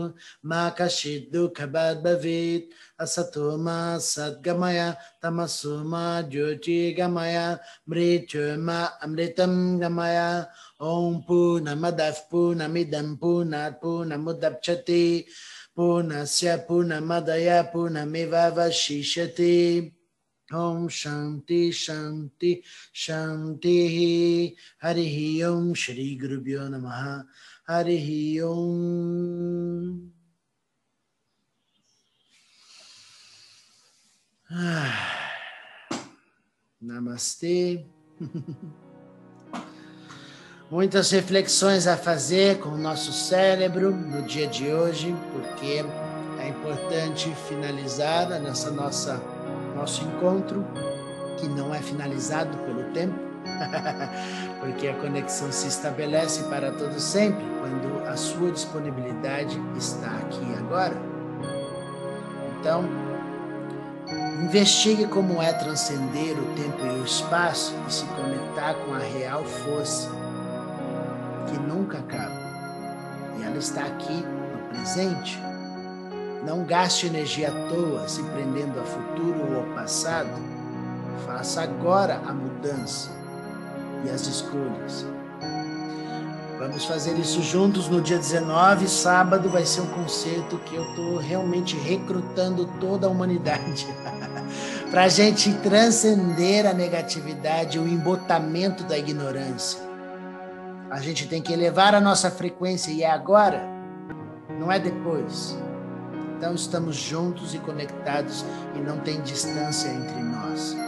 मा 0.49 0.61
कश्चित् 0.79 1.16
दुःखभाग् 1.32 2.02
भवेत् 2.04 2.72
असतो 3.02 3.56
मा 3.64 3.78
सद्गमय 4.10 4.80
तमसो 5.22 5.74
मा 5.90 6.04
ज्योतिर्गमय 6.30 7.38
मृत्युर्मा 7.90 8.78
अमृतं 9.04 9.54
गमय 9.82 10.18
ॐ 10.80 11.18
पूर्णमदः 11.28 12.18
पूर्णमिदं 12.30 13.14
पूर्णात् 13.20 13.80
पूर्णमुदप्स्यते 13.82 15.04
पूर्णस्य 15.76 16.56
पूर्णमदय 16.68 17.50
पूर्णमिवावशिष्यते 17.72 19.54
ॐ 20.48 20.86
शान्ति 20.98 21.60
शान्ति 21.84 22.52
शान्तिः 23.04 23.96
हरिः 24.86 25.16
ॐ 25.48 25.72
श्रीगुरुभ्यो 25.82 26.68
नमः 26.68 27.02
हरिः 27.70 28.08
ॐ 28.46 28.54
Namastê. 36.80 37.84
Muitas 40.70 41.10
reflexões 41.10 41.86
a 41.86 41.96
fazer 41.96 42.58
com 42.58 42.70
o 42.70 42.78
nosso 42.78 43.12
cérebro 43.12 43.90
no 43.90 44.22
dia 44.22 44.46
de 44.46 44.70
hoje, 44.70 45.14
porque 45.32 45.84
é 46.38 46.48
importante 46.48 47.30
finalizar 47.48 48.28
nessa 48.40 48.70
nossa 48.70 49.20
nosso 49.74 50.02
encontro, 50.04 50.64
que 51.38 51.48
não 51.48 51.74
é 51.74 51.80
finalizado 51.80 52.56
pelo 52.58 52.84
tempo, 52.92 53.18
porque 54.60 54.88
a 54.88 54.94
conexão 54.94 55.52
se 55.52 55.68
estabelece 55.68 56.42
para 56.44 56.72
todo 56.72 56.98
sempre 56.98 57.44
quando 57.60 58.06
a 58.06 58.16
sua 58.16 58.50
disponibilidade 58.50 59.58
está 59.76 60.10
aqui 60.16 60.54
agora. 60.58 60.96
Então, 62.58 63.07
investigue 64.42 65.06
como 65.06 65.42
é 65.42 65.52
transcender 65.52 66.38
o 66.38 66.54
tempo 66.54 66.86
e 66.86 67.00
o 67.00 67.04
espaço 67.04 67.74
e 67.86 67.92
se 67.92 68.04
conectar 68.04 68.74
com 68.74 68.94
a 68.94 68.98
real 68.98 69.44
força 69.44 70.10
que 71.48 71.58
nunca 71.58 71.98
acaba. 71.98 72.38
E 73.38 73.42
ela 73.42 73.58
está 73.58 73.82
aqui 73.82 74.12
no 74.12 74.68
presente. 74.68 75.42
Não 76.44 76.64
gaste 76.64 77.06
energia 77.06 77.48
à 77.48 77.68
toa 77.68 78.08
se 78.08 78.22
prendendo 78.22 78.78
a 78.80 78.84
futuro 78.84 79.50
ou 79.50 79.56
ao 79.60 79.74
passado. 79.74 80.30
Faça 81.26 81.62
agora 81.62 82.20
a 82.26 82.32
mudança 82.32 83.10
e 84.04 84.10
as 84.10 84.26
escolhas. 84.26 85.04
Vamos 86.58 86.84
fazer 86.84 87.16
isso 87.18 87.42
juntos 87.42 87.88
no 87.88 88.00
dia 88.00 88.18
19, 88.18 88.88
sábado, 88.88 89.48
vai 89.48 89.64
ser 89.64 89.80
um 89.80 89.86
concerto 89.86 90.58
que 90.58 90.74
eu 90.74 90.82
estou 90.82 91.16
realmente 91.18 91.76
recrutando 91.76 92.66
toda 92.80 93.06
a 93.06 93.10
humanidade 93.10 93.86
para 94.90 95.04
a 95.04 95.08
gente 95.08 95.52
transcender 95.54 96.66
a 96.66 96.72
negatividade, 96.72 97.78
o 97.78 97.86
embotamento 97.86 98.82
da 98.84 98.98
ignorância 98.98 99.88
a 100.90 101.00
gente 101.00 101.28
tem 101.28 101.42
que 101.42 101.52
elevar 101.52 101.94
a 101.94 102.00
nossa 102.00 102.30
frequência 102.30 102.90
e 102.90 103.02
é 103.02 103.10
agora, 103.10 103.62
não 104.58 104.72
é 104.72 104.78
depois. 104.78 105.56
Então 106.36 106.54
estamos 106.54 106.96
juntos 106.96 107.54
e 107.54 107.58
conectados 107.58 108.44
e 108.74 108.78
não 108.78 108.98
tem 109.00 109.20
distância 109.20 109.88
entre 109.88 110.22
nós. 110.22 110.87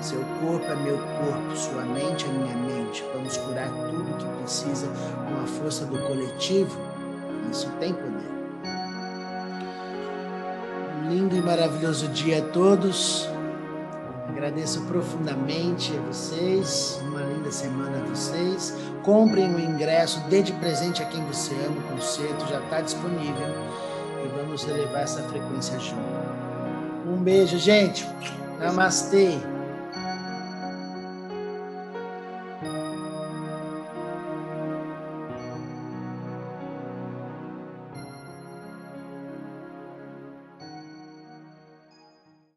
Seu 0.00 0.20
corpo 0.40 0.64
é 0.64 0.76
meu 0.76 0.96
corpo, 0.96 1.54
sua 1.56 1.82
mente 1.82 2.24
é 2.24 2.28
minha 2.28 2.56
mente. 2.56 3.04
Vamos 3.12 3.36
curar 3.36 3.68
tudo 3.68 4.16
que 4.16 4.40
precisa 4.40 4.86
com 4.86 5.42
a 5.42 5.46
força 5.46 5.84
do 5.84 5.98
coletivo. 5.98 6.78
Isso 7.50 7.70
tem 7.78 7.92
poder. 7.92 8.30
Um 10.96 11.10
lindo 11.10 11.36
e 11.36 11.42
maravilhoso 11.42 12.08
dia 12.08 12.38
a 12.38 12.42
todos. 12.50 13.28
Agradeço 14.26 14.80
profundamente 14.86 15.92
a 15.96 16.00
vocês. 16.10 16.98
Uma 17.02 17.20
linda 17.20 17.52
semana 17.52 17.98
a 17.98 18.06
vocês. 18.08 18.74
Comprem 19.02 19.54
o 19.54 19.60
ingresso, 19.60 20.20
dê 20.30 20.42
de 20.42 20.52
presente 20.54 21.02
a 21.02 21.06
quem 21.06 21.22
você 21.26 21.52
ama, 21.66 21.76
o 21.78 21.94
concerto 21.94 22.46
já 22.46 22.60
está 22.60 22.80
disponível 22.80 23.48
e 24.24 24.28
vamos 24.28 24.66
elevar 24.66 25.02
essa 25.02 25.22
frequência 25.24 25.78
junto. 25.78 26.00
Um 27.06 27.16
beijo, 27.16 27.58
gente. 27.58 28.08
Namastê. 28.58 29.38